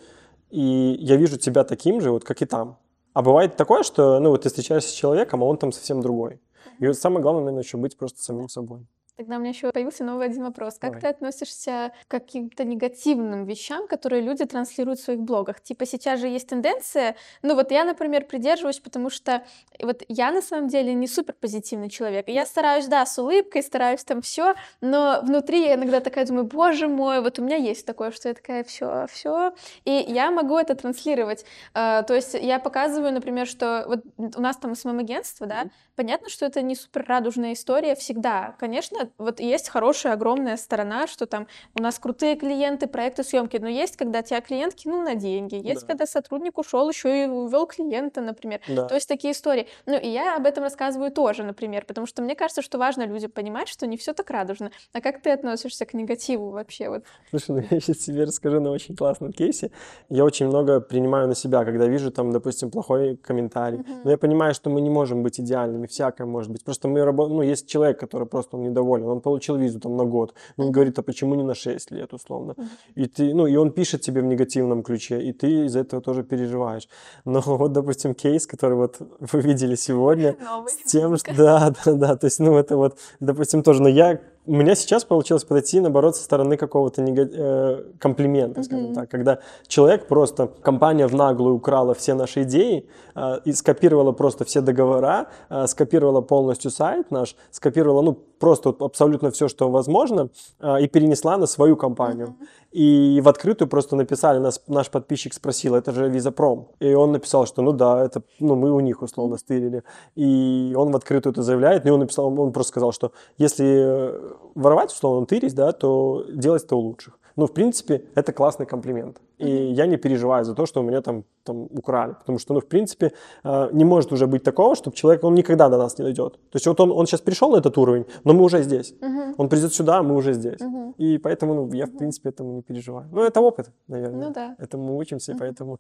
и 0.52 0.98
я 1.00 1.16
вижу 1.16 1.38
тебя 1.38 1.64
таким 1.64 2.02
же, 2.02 2.12
вот 2.12 2.24
как 2.24 2.42
и 2.42 2.46
там. 2.46 2.78
А 3.14 3.22
бывает 3.22 3.56
такое, 3.56 3.84
что, 3.84 4.20
ну, 4.20 4.30
вот 4.30 4.44
ты 4.44 4.50
встречаешься 4.50 4.90
с 4.90 4.94
человеком, 4.94 5.42
а 5.42 5.46
он 5.46 5.58
там 5.58 5.72
совсем 5.72 6.02
другой. 6.02 6.42
И 6.80 6.88
вот 6.88 6.98
самое 6.98 7.22
главное, 7.22 7.44
наверное, 7.44 7.64
еще 7.64 7.78
быть 7.78 7.98
просто 7.98 8.22
самим 8.22 8.50
собой. 8.50 8.86
Тогда 9.18 9.38
у 9.38 9.40
меня 9.40 9.52
еще 9.52 9.72
появился 9.72 10.04
новый 10.04 10.26
один 10.26 10.44
вопрос. 10.44 10.74
Как 10.74 10.92
Давай. 10.92 11.02
ты 11.02 11.08
относишься 11.08 11.94
к 12.06 12.12
каким-то 12.12 12.66
негативным 12.66 13.46
вещам, 13.46 13.88
которые 13.88 14.22
люди 14.22 14.44
транслируют 14.44 15.00
в 15.00 15.04
своих 15.04 15.22
блогах? 15.22 15.62
Типа 15.62 15.86
сейчас 15.86 16.20
же 16.20 16.28
есть 16.28 16.50
тенденция, 16.50 17.16
ну 17.42 17.56
вот 17.56 17.72
я, 17.72 17.86
например, 17.86 18.26
придерживаюсь, 18.26 18.80
потому 18.80 19.10
что 19.10 19.46
вот 19.82 20.04
я 20.10 20.34
на 20.34 20.42
самом 20.42 20.68
деле 20.68 20.94
не 20.94 21.08
супер 21.08 21.34
позитивный 21.34 21.90
человек. 21.90 22.28
я 22.28 22.46
стараюсь, 22.46 22.88
да, 22.88 23.06
с 23.06 23.18
улыбкой, 23.18 23.64
стараюсь 23.64 24.04
там 24.04 24.22
все, 24.22 24.54
но 24.82 25.22
внутри 25.24 25.62
я 25.62 25.76
иногда 25.76 26.02
такая 26.02 26.26
думаю, 26.26 26.46
боже 26.46 26.90
мой, 26.90 27.22
вот 27.22 27.40
у 27.40 27.42
меня 27.42 27.56
есть 27.56 27.86
такое, 27.86 28.12
что 28.12 28.28
я 28.28 28.34
такая, 28.34 28.66
все, 28.66 29.08
все, 29.10 29.54
и 29.86 29.92
я 29.92 30.30
могу 30.30 30.58
это 30.58 30.76
транслировать. 30.76 31.46
Uh, 31.74 32.04
то 32.04 32.14
есть 32.14 32.34
я 32.34 32.60
показываю, 32.60 33.14
например, 33.14 33.48
что 33.48 33.86
вот 33.88 34.02
у 34.18 34.42
нас 34.42 34.58
там 34.58 34.76
СММ-агентство, 34.76 35.48
да, 35.48 35.66
понятно, 35.96 36.28
что 36.30 36.46
это 36.46 36.62
не 36.62 36.76
супер 36.76 37.06
радужная 37.08 37.54
история 37.54 37.96
всегда. 37.96 38.56
Конечно, 38.60 39.05
вот 39.18 39.40
есть 39.40 39.70
хорошая, 39.70 40.14
огромная 40.14 40.58
сторона, 40.58 41.08
что 41.08 41.26
там 41.26 41.48
у 41.78 41.82
нас 41.82 42.00
крутые 42.00 42.36
клиенты, 42.36 42.88
проекты 42.88 43.24
съемки, 43.24 43.58
но 43.58 43.68
есть, 43.68 43.98
когда 43.98 44.22
тебя 44.22 44.42
клиент 44.42 44.76
кинул 44.76 45.02
на 45.02 45.16
деньги, 45.16 45.56
есть, 45.56 45.82
да. 45.82 45.88
когда 45.88 46.06
сотрудник 46.06 46.58
ушел 46.58 46.90
еще 46.90 47.24
и 47.24 47.28
увел 47.28 47.66
клиента, 47.68 48.22
например. 48.22 48.62
Да. 48.68 48.86
То 48.86 48.96
есть 48.96 49.08
такие 49.08 49.34
истории. 49.34 49.68
Ну, 49.86 49.98
и 49.98 50.08
я 50.08 50.36
об 50.36 50.46
этом 50.46 50.64
рассказываю 50.64 51.12
тоже, 51.12 51.44
например, 51.44 51.86
потому 51.86 52.08
что 52.08 52.22
мне 52.22 52.36
кажется, 52.36 52.62
что 52.62 52.78
важно 52.78 53.06
людям 53.06 53.32
понимать, 53.32 53.68
что 53.68 53.88
не 53.88 53.98
все 53.98 54.14
так 54.14 54.30
радужно. 54.30 54.72
А 54.94 55.02
как 55.02 55.22
ты 55.22 55.32
относишься 55.32 55.86
к 55.86 55.94
негативу 55.94 56.50
вообще? 56.50 56.90
Вот? 56.90 57.04
Слушай, 57.30 57.52
ну 57.52 57.64
я 57.72 57.80
сейчас 57.80 57.98
тебе 57.98 58.24
расскажу 58.24 58.60
на 58.60 58.72
очень 58.72 58.96
классном 58.96 59.32
кейсе. 59.32 59.72
Я 60.10 60.24
очень 60.24 60.48
много 60.48 60.80
принимаю 60.80 61.28
на 61.28 61.36
себя, 61.36 61.64
когда 61.66 61.88
вижу 61.88 62.12
там, 62.12 62.32
допустим, 62.32 62.72
плохой 62.72 63.18
комментарий. 63.18 63.80
Uh-huh. 63.80 64.02
Но 64.04 64.12
я 64.12 64.18
понимаю, 64.18 64.54
что 64.54 64.70
мы 64.70 64.82
не 64.82 64.90
можем 64.90 65.24
быть 65.24 65.40
идеальными, 65.40 65.88
всякое 65.88 66.26
может 66.26 66.52
быть. 66.52 66.64
Просто 66.64 66.88
мы 66.88 67.04
работаем, 67.04 67.38
ну, 67.38 67.44
есть 67.44 67.68
человек, 67.68 68.00
который 68.00 68.28
просто 68.28 68.58
недоволен 68.58 68.95
доволен, 68.96 69.18
он 69.18 69.22
получил 69.22 69.58
визу 69.58 69.80
там 69.80 69.98
на 69.98 70.06
год, 70.06 70.34
он 70.58 70.72
говорит, 70.72 71.00
а 71.00 71.02
почему 71.02 71.36
не 71.36 71.44
на 71.44 71.56
6 71.56 71.92
лет, 71.92 72.14
условно. 72.14 72.56
И 72.96 73.06
ты, 73.06 73.34
ну, 73.34 73.48
и 73.48 73.56
он 73.56 73.72
пишет 73.72 74.02
тебе 74.02 74.22
в 74.22 74.26
негативном 74.26 74.84
ключе, 74.84 75.22
и 75.22 75.34
ты 75.34 75.66
из 75.66 75.76
этого 75.76 76.02
тоже 76.02 76.24
переживаешь. 76.24 76.88
Но 77.26 77.42
вот, 77.46 77.72
допустим, 77.72 78.14
кейс, 78.14 78.48
который 78.48 78.76
вот 78.76 78.98
вы 79.20 79.42
видели 79.42 79.76
сегодня, 79.76 80.36
Новый. 80.40 80.72
с 80.72 80.92
тем, 80.92 81.18
что, 81.18 81.34
да, 81.38 81.74
да, 81.86 81.94
да, 81.94 82.16
то 82.16 82.26
есть, 82.28 82.40
ну, 82.40 82.58
это 82.58 82.78
вот, 82.78 82.98
допустим, 83.20 83.64
тоже, 83.64 83.82
но 83.82 83.90
я 83.90 84.20
у 84.48 84.54
меня 84.54 84.76
сейчас 84.76 85.04
получилось 85.04 85.44
подойти, 85.44 85.80
наоборот, 85.80 86.16
со 86.16 86.24
стороны 86.24 86.58
какого-то 86.58 87.02
нега... 87.02 87.28
э, 87.32 87.84
комплимента, 88.00 88.64
скажем 88.64 88.92
mm-hmm. 88.92 88.94
так, 88.94 89.10
когда 89.10 89.40
человек 89.68 90.08
просто, 90.08 90.48
компания 90.62 91.08
в 91.08 91.16
наглую 91.16 91.56
украла 91.56 91.94
все 91.94 92.14
наши 92.14 92.44
идеи, 92.44 92.88
э, 93.16 93.40
и 93.46 93.54
скопировала 93.54 94.12
просто 94.12 94.46
все 94.46 94.62
договора, 94.62 95.28
э, 95.50 95.66
скопировала 95.68 96.22
полностью 96.22 96.70
сайт 96.70 97.12
наш, 97.12 97.36
скопировала, 97.52 98.02
ну, 98.02 98.14
просто 98.40 98.76
абсолютно 98.80 99.32
все, 99.32 99.48
что 99.48 99.70
возможно, 99.70 100.30
э, 100.60 100.84
и 100.84 100.88
перенесла 100.88 101.38
на 101.38 101.48
свою 101.48 101.76
компанию. 101.76 102.28
Mm-hmm. 102.28 102.48
И 102.72 103.22
в 103.22 103.30
открытую 103.30 103.68
просто 103.68 103.96
написали, 103.96 104.40
нас, 104.40 104.62
наш 104.68 104.90
подписчик 104.90 105.34
спросил, 105.34 105.76
это 105.76 105.92
же 105.92 106.10
Визапром. 106.10 106.68
И 106.80 106.94
он 106.94 107.12
написал, 107.12 107.46
что 107.46 107.62
ну 107.62 107.72
да, 107.72 108.04
это, 108.04 108.22
ну 108.40 108.56
мы 108.56 108.72
у 108.72 108.80
них 108.80 109.02
условно 109.02 109.38
стырили. 109.38 109.84
И 110.16 110.74
он 110.78 110.92
в 110.92 110.96
открытую 110.96 111.32
это 111.32 111.42
заявляет, 111.42 111.86
и 111.86 111.90
он 111.90 112.00
написал, 112.00 112.28
он 112.40 112.52
просто 112.52 112.72
сказал, 112.72 112.92
что 112.92 113.12
если 113.38 114.14
воровать 114.56 114.92
условно 114.92 115.26
тырить, 115.26 115.56
да, 115.56 115.72
то 115.72 116.26
делать 116.30 116.64
это 116.64 116.76
у 116.76 116.80
лучших. 116.80 117.18
Ну, 117.36 117.48
в 117.48 117.54
принципе, 117.54 118.06
это 118.16 118.32
классный 118.32 118.66
комплимент. 118.66 119.18
И 119.38 119.50
я 119.50 119.86
не 119.86 119.98
переживаю 119.98 120.46
за 120.46 120.54
то, 120.54 120.66
что 120.66 120.82
у 120.82 120.84
меня 120.84 121.02
там, 121.02 121.24
там 121.44 121.64
украли. 121.64 122.14
Потому 122.14 122.40
что, 122.40 122.54
ну, 122.54 122.60
в 122.60 122.68
принципе, 122.68 123.12
э, 123.44 123.70
не 123.74 123.86
может 123.86 124.12
уже 124.12 124.28
быть 124.28 124.44
такого, 124.44 124.76
чтобы 124.76 124.96
человек, 124.96 125.24
он 125.24 125.36
никогда 125.36 125.70
до 125.70 125.78
нас 125.78 125.98
не 125.98 126.04
дойдет. 126.04 126.34
То 126.34 126.56
есть 126.56 126.68
вот 126.68 126.80
он, 126.80 126.92
он 126.92 127.06
сейчас 127.06 127.22
пришел 127.22 127.52
на 127.52 127.58
этот 127.58 127.78
уровень, 127.78 128.06
но 128.24 128.34
мы 128.34 128.44
уже 128.44 128.64
здесь. 128.64 128.94
Mm-hmm. 129.02 129.36
Он 129.38 129.50
придет 129.50 129.74
сюда, 129.74 130.04
мы 130.04 130.16
уже 130.16 130.34
здесь. 130.34 130.62
Mm-hmm. 130.62 130.94
И 130.98 131.18
поэтому 131.18 131.54
ну, 131.54 131.74
я, 131.74 131.86
в 131.86 131.98
принципе, 131.98 132.30
этому 132.30 132.54
не 132.54 132.62
переживаю. 132.62 133.08
Ну, 133.12 133.22
это 133.22 133.42
опыт, 133.42 133.72
наверное. 133.88 134.28
Ну 134.28 134.34
да. 134.34 134.56
Это 134.58 134.78
мы 134.78 134.98
учимся, 134.98 135.32
mm-hmm. 135.32 135.40
поэтому... 135.40 135.80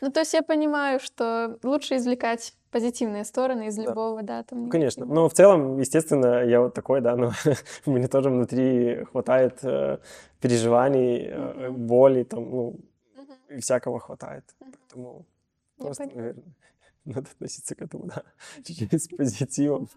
Ну, 0.00 0.10
то 0.10 0.20
есть 0.20 0.34
я 0.34 0.42
понимаю, 0.42 1.00
что 1.00 1.58
лучше 1.62 1.96
извлекать 1.96 2.54
позитивные 2.72 3.24
стороны 3.24 3.66
из 3.66 3.76
да. 3.76 3.82
любого, 3.82 4.22
да, 4.22 4.42
там. 4.42 4.70
Конечно. 4.70 5.04
Но 5.06 5.28
в 5.28 5.32
целом, 5.32 5.78
естественно, 5.78 6.42
я 6.44 6.60
вот 6.60 6.74
такой, 6.74 7.00
да, 7.00 7.16
но 7.16 7.32
мне 7.86 8.08
тоже 8.08 8.30
внутри 8.30 9.04
хватает 9.12 9.58
э, 9.62 9.98
переживаний, 10.40 11.28
э, 11.28 11.70
боли, 11.70 12.24
там, 12.24 12.50
ну, 12.50 12.80
и 13.56 13.60
всякого 13.60 14.00
хватает. 14.00 14.44
Поэтому 14.58 15.26
Я 15.78 15.84
просто, 15.84 16.04
понимаю. 16.04 16.34
наверное, 16.34 16.54
надо 17.04 17.30
относиться 17.30 17.74
к 17.74 17.82
этому, 17.82 18.06
да, 18.06 18.22
чуть-чуть 18.64 19.02
с 19.02 19.08
позитивом. 19.08 19.88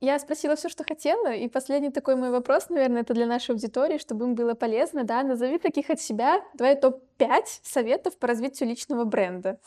Я 0.00 0.18
спросила 0.18 0.56
все, 0.56 0.68
что 0.68 0.84
хотела, 0.84 1.32
и 1.32 1.48
последний 1.48 1.90
такой 1.90 2.16
мой 2.16 2.30
вопрос, 2.30 2.68
наверное, 2.68 3.00
это 3.00 3.14
для 3.14 3.24
нашей 3.24 3.52
аудитории, 3.52 3.96
чтобы 3.96 4.26
им 4.26 4.34
было 4.34 4.52
полезно, 4.54 5.04
да, 5.04 5.22
назови 5.22 5.58
таких 5.58 5.88
от 5.88 6.00
себя, 6.00 6.44
твои 6.58 6.74
топ-5 6.76 7.44
советов 7.62 8.18
по 8.18 8.26
развитию 8.26 8.68
личного 8.68 9.04
бренда. 9.04 9.58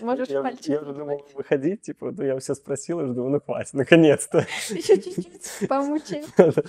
Можешь 0.00 0.28
я, 0.28 0.40
пальчик 0.40 0.68
я 0.68 0.80
уже 0.80 0.92
думал 0.94 1.26
выходить, 1.34 1.80
типа, 1.82 2.12
ну 2.12 2.22
я 2.22 2.38
все 2.38 2.54
спросила, 2.54 3.02
уже 3.02 3.14
думаю, 3.14 3.32
ну 3.32 3.40
хватит, 3.40 3.74
наконец-то. 3.74 4.38
Еще 4.68 5.00
чуть-чуть, 5.00 5.68
помучай. 5.68 6.24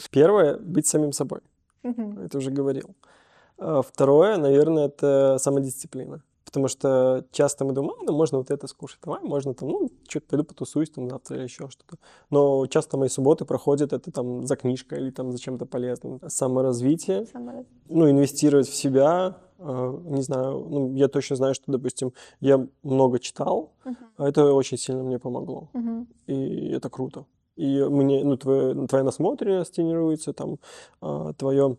Первое, 0.09 0.57
быть 0.57 0.87
самим 0.87 1.11
собой. 1.11 1.41
Это 1.83 2.39
уже 2.39 2.49
говорил. 2.49 2.95
А 3.57 3.81
второе, 3.81 4.37
наверное, 4.37 4.87
это 4.87 5.37
самодисциплина. 5.39 6.21
Потому 6.53 6.67
что 6.67 7.25
часто 7.31 7.65
мы 7.65 7.73
думаем, 7.73 7.97
ну, 8.05 8.13
можно 8.13 8.37
вот 8.37 8.51
это 8.51 8.67
скушать, 8.67 8.99
давай, 9.03 9.23
можно 9.23 9.55
там, 9.55 9.69
ну, 9.69 9.89
что-то 10.07 10.27
пойду 10.27 10.43
потусуюсь 10.43 10.91
там 10.91 11.09
завтра 11.09 11.35
или 11.35 11.45
еще 11.45 11.67
что-то. 11.67 11.97
Но 12.29 12.67
часто 12.67 12.95
мои 12.95 13.09
субботы 13.09 13.43
проходят 13.43 13.91
это 13.91 14.11
там 14.11 14.45
за 14.45 14.55
книжкой 14.55 14.99
или 14.99 15.09
там 15.09 15.31
за 15.31 15.39
чем-то 15.39 15.65
полезным. 15.65 16.19
Саморазвитие, 16.27 17.25
Саморазвитие. 17.25 17.81
ну, 17.89 18.07
инвестировать 18.07 18.67
в 18.67 18.75
себя, 18.75 19.37
э, 19.57 19.97
не 20.03 20.21
знаю, 20.21 20.67
ну, 20.69 20.93
я 20.93 21.07
точно 21.07 21.37
знаю, 21.37 21.55
что, 21.55 21.71
допустим, 21.71 22.13
я 22.39 22.67
много 22.83 23.17
читал, 23.17 23.71
uh-huh. 23.83 23.95
а 24.17 24.29
это 24.29 24.53
очень 24.53 24.77
сильно 24.77 25.01
мне 25.01 25.17
помогло. 25.17 25.69
Uh-huh. 25.73 26.05
И 26.27 26.69
это 26.69 26.87
круто. 26.91 27.25
И 27.55 27.81
мне, 27.81 28.23
ну, 28.23 28.37
твоя, 28.37 28.75
твоя 28.85 29.03
насмотренность 29.03 29.73
тренируется, 29.73 30.33
там, 30.33 30.59
э, 31.01 31.33
твое 31.35 31.77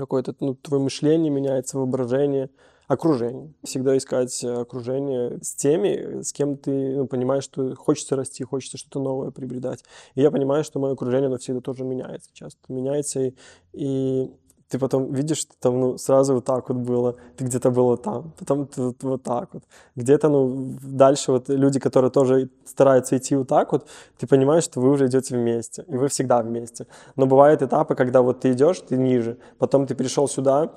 какое-то, 0.00 0.34
ну, 0.40 0.54
твое 0.54 0.82
мышление 0.82 1.30
меняется, 1.30 1.78
воображение, 1.78 2.50
окружение. 2.86 3.52
Всегда 3.64 3.96
искать 3.96 4.44
окружение 4.44 5.38
с 5.42 5.54
теми, 5.54 6.22
с 6.22 6.32
кем 6.32 6.56
ты 6.56 6.96
ну, 6.96 7.06
понимаешь, 7.06 7.44
что 7.44 7.74
хочется 7.74 8.16
расти, 8.16 8.44
хочется 8.44 8.78
что-то 8.78 9.00
новое 9.00 9.30
приобретать. 9.30 9.82
И 10.14 10.22
я 10.22 10.30
понимаю, 10.30 10.64
что 10.64 10.78
мое 10.78 10.92
окружение, 10.92 11.26
оно 11.26 11.38
всегда 11.38 11.60
тоже 11.60 11.84
меняется, 11.84 12.30
часто 12.32 12.60
меняется, 12.68 13.20
и, 13.20 13.34
и 13.72 14.30
ты 14.68 14.78
потом 14.78 15.12
видишь, 15.12 15.38
что 15.38 15.54
там 15.60 15.80
ну, 15.80 15.98
сразу 15.98 16.34
вот 16.34 16.44
так 16.44 16.68
вот 16.68 16.78
было, 16.78 17.14
ты 17.36 17.44
где-то 17.44 17.70
было 17.70 17.96
там, 17.96 18.32
потом 18.38 18.66
ты 18.66 18.82
вот, 18.82 19.02
вот 19.02 19.22
так 19.22 19.54
вот. 19.54 19.62
Где-то 19.96 20.28
ну, 20.28 20.76
дальше 20.82 21.32
вот 21.32 21.48
люди, 21.48 21.78
которые 21.78 22.10
тоже 22.10 22.48
стараются 22.64 23.16
идти 23.16 23.36
вот 23.36 23.48
так 23.48 23.72
вот, 23.72 23.86
ты 24.18 24.26
понимаешь, 24.26 24.64
что 24.64 24.80
вы 24.80 24.90
уже 24.90 25.06
идете 25.06 25.36
вместе, 25.36 25.84
и 25.88 25.96
вы 25.96 26.08
всегда 26.08 26.42
вместе. 26.42 26.86
Но 27.16 27.26
бывают 27.26 27.62
этапы, 27.62 27.94
когда 27.94 28.22
вот 28.22 28.40
ты 28.40 28.52
идешь, 28.52 28.80
ты 28.80 28.96
ниже, 28.96 29.38
потом 29.58 29.86
ты 29.86 29.94
пришел 29.94 30.28
сюда, 30.28 30.70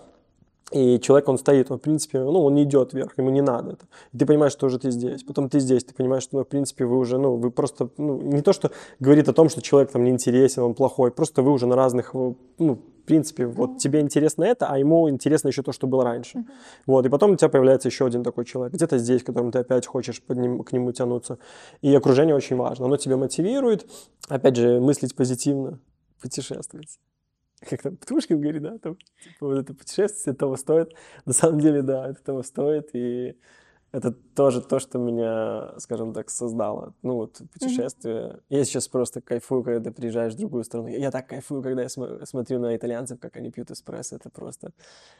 и 0.71 0.99
человек, 0.99 1.27
он 1.27 1.37
стоит, 1.37 1.71
он, 1.71 1.77
в 1.79 1.81
принципе, 1.81 2.19
ну, 2.19 2.43
он 2.43 2.55
не 2.55 2.63
идет 2.63 2.93
вверх, 2.93 3.17
ему 3.17 3.29
не 3.29 3.41
надо 3.41 3.71
это. 3.71 3.85
И 4.13 4.17
ты 4.17 4.25
понимаешь, 4.25 4.51
что 4.51 4.67
уже 4.67 4.77
ты 4.77 4.91
здесь. 4.91 5.23
Потом 5.23 5.49
ты 5.49 5.59
здесь, 5.59 5.83
ты 5.83 5.93
понимаешь, 5.93 6.23
что, 6.23 6.37
ну, 6.37 6.43
в 6.43 6.47
принципе, 6.47 6.85
вы 6.85 6.97
уже, 6.97 7.17
ну, 7.17 7.35
вы 7.35 7.51
просто, 7.51 7.89
ну, 7.97 8.21
не 8.21 8.41
то, 8.41 8.53
что 8.53 8.71
говорит 8.99 9.27
о 9.29 9.33
том, 9.33 9.49
что 9.49 9.61
человек 9.61 9.91
там 9.91 10.03
неинтересен, 10.03 10.63
он 10.63 10.73
плохой, 10.75 11.11
просто 11.11 11.41
вы 11.41 11.51
уже 11.51 11.65
на 11.65 11.75
разных, 11.75 12.13
ну, 12.13 12.35
в 12.75 13.05
принципе, 13.05 13.47
вот 13.47 13.79
тебе 13.79 14.01
интересно 14.01 14.43
это, 14.43 14.67
а 14.67 14.77
ему 14.77 15.09
интересно 15.09 15.47
еще 15.47 15.63
то, 15.63 15.71
что 15.71 15.87
было 15.87 16.03
раньше. 16.03 16.45
Вот, 16.85 17.05
и 17.05 17.09
потом 17.09 17.31
у 17.31 17.35
тебя 17.35 17.49
появляется 17.49 17.87
еще 17.87 18.05
один 18.05 18.23
такой 18.23 18.45
человек, 18.45 18.73
где-то 18.73 18.99
здесь, 18.99 19.23
которым 19.23 19.51
ты 19.51 19.59
опять 19.59 19.87
хочешь 19.87 20.21
под 20.21 20.37
ним, 20.37 20.63
к 20.63 20.71
нему 20.71 20.91
тянуться. 20.91 21.39
И 21.81 21.95
окружение 21.95 22.35
очень 22.35 22.55
важно, 22.57 22.85
оно 22.85 22.97
тебя 22.97 23.17
мотивирует, 23.17 23.87
опять 24.27 24.55
же, 24.55 24.79
мыслить 24.79 25.15
позитивно, 25.15 25.79
путешествовать 26.21 26.99
как 27.67 27.81
там 27.81 27.97
Птушкин 27.97 28.39
говорит, 28.39 28.61
да, 28.61 28.77
там, 28.77 28.97
типа, 29.23 29.47
вот 29.47 29.57
это 29.57 29.73
путешествие 29.73 30.35
того 30.35 30.55
стоит. 30.55 30.93
На 31.25 31.33
самом 31.33 31.59
деле, 31.59 31.81
да, 31.81 32.09
это 32.09 32.21
того 32.23 32.43
стоит, 32.43 32.89
и 32.93 33.35
это 33.91 34.11
тоже 34.11 34.61
то, 34.61 34.79
что 34.79 34.99
меня, 34.99 35.73
скажем 35.79 36.13
так, 36.13 36.29
создало. 36.29 36.93
Ну 37.01 37.15
вот 37.15 37.41
путешествие. 37.51 38.15
Mm-hmm. 38.15 38.41
Я 38.49 38.65
сейчас 38.65 38.87
просто 38.87 39.19
кайфую, 39.19 39.63
когда 39.63 39.89
ты 39.89 39.91
приезжаешь 39.91 40.33
в 40.33 40.37
другую 40.37 40.63
страну. 40.63 40.87
Я 40.87 41.09
так 41.09 41.27
кайфую, 41.27 41.63
когда 41.63 41.81
я 41.81 41.89
см- 41.89 42.23
смотрю 42.27 42.59
на 42.59 42.75
итальянцев, 42.75 43.19
как 43.19 43.35
они 43.35 43.49
пьют 43.49 43.71
эспрессо. 43.71 44.17
Это 44.17 44.29
просто... 44.29 44.73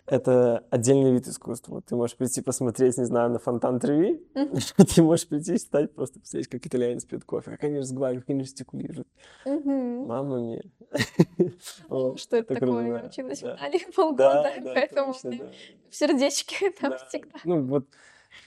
Это 0.05 0.63
отдельный 0.69 1.11
вид 1.11 1.27
искусства. 1.27 1.81
Ты 1.81 1.95
можешь 1.95 2.15
прийти 2.15 2.41
посмотреть, 2.41 2.97
не 2.97 3.05
знаю, 3.05 3.31
на 3.31 3.39
фонтан 3.39 3.79
Треви. 3.79 4.23
Mm-hmm. 4.35 4.85
ты 4.95 5.01
можешь 5.01 5.27
прийти 5.27 5.55
и 5.55 5.57
стать 5.57 5.93
просто 5.95 6.19
посмотреть, 6.19 6.47
как 6.47 6.65
итальянец 6.67 7.05
пьет 7.05 7.23
кофе, 7.23 7.51
как 7.51 7.63
они 7.63 7.79
разговаривают, 7.79 8.25
как 8.25 8.35
они 8.35 8.43
жестикулируют. 8.43 9.07
Mm-hmm. 9.47 10.05
Мама 10.05 10.39
мне. 10.39 10.61
Что 12.17 12.37
это 12.37 12.55
такое? 12.55 12.87
Я 12.87 13.05
училась 13.07 13.41
в 13.41 13.45
Италии 13.45 13.91
полгода, 13.95 14.51
поэтому 14.63 15.13
в 15.13 15.95
сердечке 15.95 16.71
там 16.81 16.93
всегда. 17.07 17.39
Ну 17.43 17.61
вот 17.63 17.85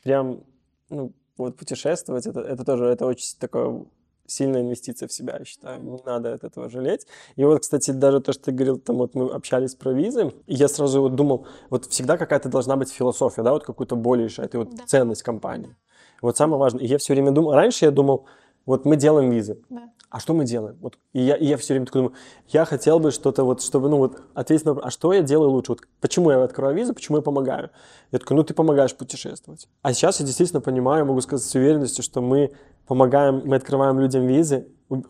прям, 0.03 0.43
ну, 0.91 1.13
вот 1.37 1.57
путешествовать, 1.57 2.27
это, 2.27 2.41
это 2.41 2.65
тоже, 2.65 2.87
это 2.87 3.07
очень 3.07 3.39
такое 3.39 3.85
сильная 4.27 4.63
инвестиция 4.63 5.09
в 5.09 5.13
себя, 5.13 5.37
я 5.39 5.45
считаю. 5.45 5.83
Не 5.83 5.99
надо 6.05 6.35
от 6.35 6.45
этого 6.45 6.71
жалеть. 6.71 7.07
И 7.37 7.45
вот, 7.45 7.61
кстати, 7.61 7.91
даже 7.91 8.21
то, 8.21 8.33
что 8.33 8.45
ты 8.45 8.53
говорил, 8.53 8.79
там 8.79 8.97
вот 8.97 9.15
мы 9.15 9.31
общались 9.31 9.75
про 9.75 9.93
визы, 9.93 10.33
и 10.47 10.55
я 10.55 10.69
сразу 10.69 11.03
вот 11.03 11.15
думал, 11.15 11.47
вот 11.71 11.87
всегда 11.87 12.17
какая-то 12.17 12.49
должна 12.49 12.77
быть 12.77 12.91
философия, 12.91 13.43
да, 13.43 13.53
вот 13.53 13.65
какую-то 13.65 13.97
более 13.97 14.29
это 14.39 14.59
вот 14.59 14.75
да. 14.75 14.85
ценность 14.87 15.23
компании. 15.23 15.77
Вот 16.23 16.37
самое 16.37 16.59
важное. 16.59 16.83
И 16.83 16.87
я 16.87 16.99
все 16.99 17.15
время 17.15 17.33
думал, 17.33 17.53
раньше 17.53 17.85
я 17.85 17.91
думал, 17.91 18.27
вот 18.67 18.85
мы 18.85 18.97
делаем 18.97 19.31
визы. 19.31 19.59
Да 19.71 19.93
а 20.13 20.21
что 20.21 20.35
мы 20.35 20.45
делаем? 20.45 20.77
Вот, 20.83 20.99
и, 21.15 21.23
я, 21.23 21.37
и 21.37 21.47
я 21.47 21.57
все 21.57 21.73
время 21.73 21.87
такой 21.87 22.03
думаю, 22.03 22.17
я 22.49 22.67
хотел 22.67 22.99
бы 22.99 23.11
что-то 23.11 23.45
вот, 23.45 23.63
чтобы, 23.63 23.89
ну 23.89 23.97
вот, 23.97 24.21
ответить 24.35 24.67
на 24.67 24.73
вопрос, 24.73 24.87
а 24.87 24.91
что 24.91 25.15
я 25.15 25.23
делаю 25.23 25.51
лучше? 25.51 25.73
Вот, 25.73 25.81
почему 26.03 26.31
я 26.31 26.43
открываю 26.43 26.77
визу, 26.77 26.93
почему 26.93 27.17
я 27.17 27.23
помогаю? 27.23 27.71
Я 28.11 28.19
такой, 28.19 28.37
ну 28.37 28.45
ты 28.45 28.53
помогаешь 28.53 28.95
путешествовать. 28.95 29.69
А 29.81 29.95
сейчас 29.95 30.21
я 30.21 30.27
действительно 30.27 30.61
понимаю, 30.61 31.07
могу 31.07 31.23
сказать 31.23 31.47
с 31.47 31.55
уверенностью, 31.55 32.05
что 32.05 32.21
мы 32.21 32.53
помогаем, 32.87 33.41
мы 33.47 33.57
открываем 33.57 33.99
людям 33.99 34.27
визы, 34.27 34.69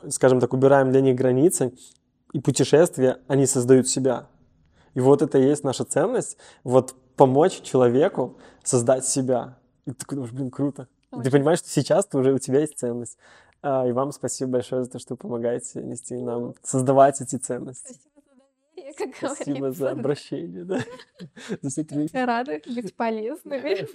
скажем 0.08 0.38
так, 0.38 0.52
убираем 0.52 0.92
для 0.92 1.00
них 1.00 1.16
границы, 1.16 1.74
и 2.32 2.38
путешествия, 2.38 3.18
они 3.26 3.46
создают 3.46 3.88
себя. 3.88 4.28
И 4.94 5.00
вот 5.00 5.20
это 5.20 5.36
и 5.36 5.42
есть 5.42 5.64
наша 5.64 5.84
ценность, 5.84 6.36
вот 6.62 6.94
помочь 7.16 7.60
человеку 7.62 8.38
создать 8.62 9.04
себя. 9.04 9.58
И 9.84 9.90
ты 9.90 9.96
такой 9.96 10.14
думаешь, 10.14 10.32
блин, 10.32 10.52
круто. 10.52 10.86
И 11.18 11.22
ты 11.22 11.31
понимаешь, 11.31 11.59
что 11.59 11.68
сейчас 11.68 12.07
ты 12.07 12.18
уже 12.18 12.33
у 12.33 12.38
тебя 12.38 12.61
есть 12.61 12.79
ценность. 12.79 13.18
А, 13.62 13.87
и 13.87 13.92
вам 13.92 14.12
спасибо 14.12 14.53
большое 14.53 14.85
за 14.85 14.90
то, 14.90 14.98
что 14.98 15.16
помогаете 15.16 15.83
нести 15.83 16.16
нам, 16.16 16.55
создавать 16.62 17.20
эти 17.20 17.37
ценности. 17.37 17.94
Спасибо 17.94 18.20
за 18.20 18.33
доверие, 18.75 18.94
как 18.94 19.35
Спасибо 19.35 19.72
за 19.72 19.90
обращение, 19.90 20.64
да. 20.64 20.81
За 22.12 22.27
Рада 22.27 22.61
быть 22.66 22.96
полезными. 22.96 23.87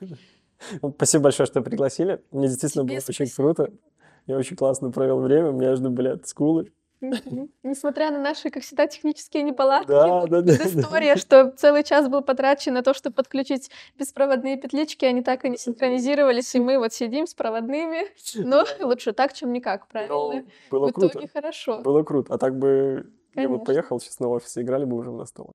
Ну, 0.80 0.90
спасибо 0.90 1.24
большое, 1.24 1.46
что 1.46 1.60
пригласили. 1.60 2.24
Мне 2.30 2.48
действительно 2.48 2.84
было 2.84 2.96
очень 2.96 3.28
круто. 3.28 3.70
Я 4.26 4.38
очень 4.38 4.56
классно 4.56 4.90
провел 4.90 5.20
время. 5.20 5.50
У 5.50 5.52
меня 5.52 5.76
жду, 5.76 5.90
блядь, 5.90 6.26
скулы. 6.26 6.72
Несмотря 7.62 8.10
на 8.10 8.18
наши, 8.18 8.50
как 8.50 8.62
всегда, 8.62 8.86
технические 8.86 9.42
неполадки, 9.42 9.88
да, 9.88 10.26
да, 10.26 10.40
да, 10.40 10.54
история, 10.54 11.14
да. 11.14 11.20
что 11.20 11.50
целый 11.50 11.84
час 11.84 12.08
был 12.08 12.22
потрачен 12.22 12.74
на 12.74 12.82
то, 12.82 12.94
чтобы 12.94 13.16
подключить 13.16 13.70
беспроводные 13.98 14.56
петлички, 14.56 15.04
они 15.04 15.22
так 15.22 15.44
и 15.44 15.50
не 15.50 15.58
синхронизировались, 15.58 16.54
и 16.54 16.60
мы 16.60 16.78
вот 16.78 16.92
сидим 16.92 17.26
с 17.26 17.34
проводными. 17.34 18.06
Но 18.36 18.64
лучше 18.80 19.12
так, 19.12 19.32
чем 19.32 19.52
никак, 19.52 19.88
правильно? 19.88 20.14
Но 20.14 20.42
было 20.70 20.88
В 20.88 20.92
круто. 20.92 21.08
итоге 21.08 21.28
хорошо. 21.28 21.80
Было 21.82 22.02
круто. 22.02 22.32
А 22.34 22.38
так 22.38 22.58
бы 22.58 23.12
Конечно. 23.34 23.52
я 23.52 23.58
бы 23.58 23.64
поехал 23.64 24.00
сейчас 24.00 24.18
на 24.20 24.28
офис, 24.28 24.56
играли 24.56 24.84
бы 24.84 24.96
уже 24.96 25.12
на 25.12 25.26
стол. 25.26 25.52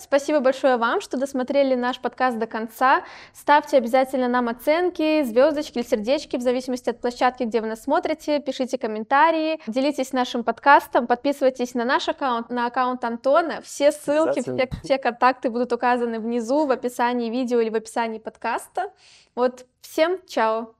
Спасибо 0.00 0.38
большое 0.38 0.76
вам, 0.76 1.00
что 1.00 1.16
досмотрели 1.16 1.74
наш 1.74 1.98
подкаст 1.98 2.38
до 2.38 2.46
конца. 2.46 3.02
Ставьте 3.34 3.78
обязательно 3.78 4.28
нам 4.28 4.48
оценки, 4.48 5.24
звездочки 5.24 5.78
или 5.78 5.84
сердечки, 5.84 6.36
в 6.36 6.40
зависимости 6.40 6.88
от 6.88 7.00
площадки, 7.00 7.42
где 7.42 7.60
вы 7.60 7.66
нас 7.66 7.82
смотрите. 7.82 8.38
Пишите 8.38 8.78
комментарии, 8.78 9.60
делитесь 9.66 10.12
нашим 10.12 10.44
подкастом, 10.44 11.08
подписывайтесь 11.08 11.74
на 11.74 11.84
наш 11.84 12.08
аккаунт, 12.08 12.48
на 12.48 12.66
аккаунт 12.66 13.02
Антона. 13.02 13.60
Все 13.60 13.90
ссылки, 13.90 14.40
все, 14.40 14.68
все 14.84 14.98
контакты 14.98 15.50
будут 15.50 15.72
указаны 15.72 16.20
внизу, 16.20 16.66
в 16.66 16.70
описании 16.70 17.28
видео 17.28 17.58
или 17.58 17.70
в 17.70 17.74
описании 17.74 18.20
подкаста. 18.20 18.92
Вот, 19.34 19.66
всем 19.80 20.20
чао! 20.28 20.74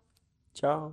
Чао! 0.54 0.92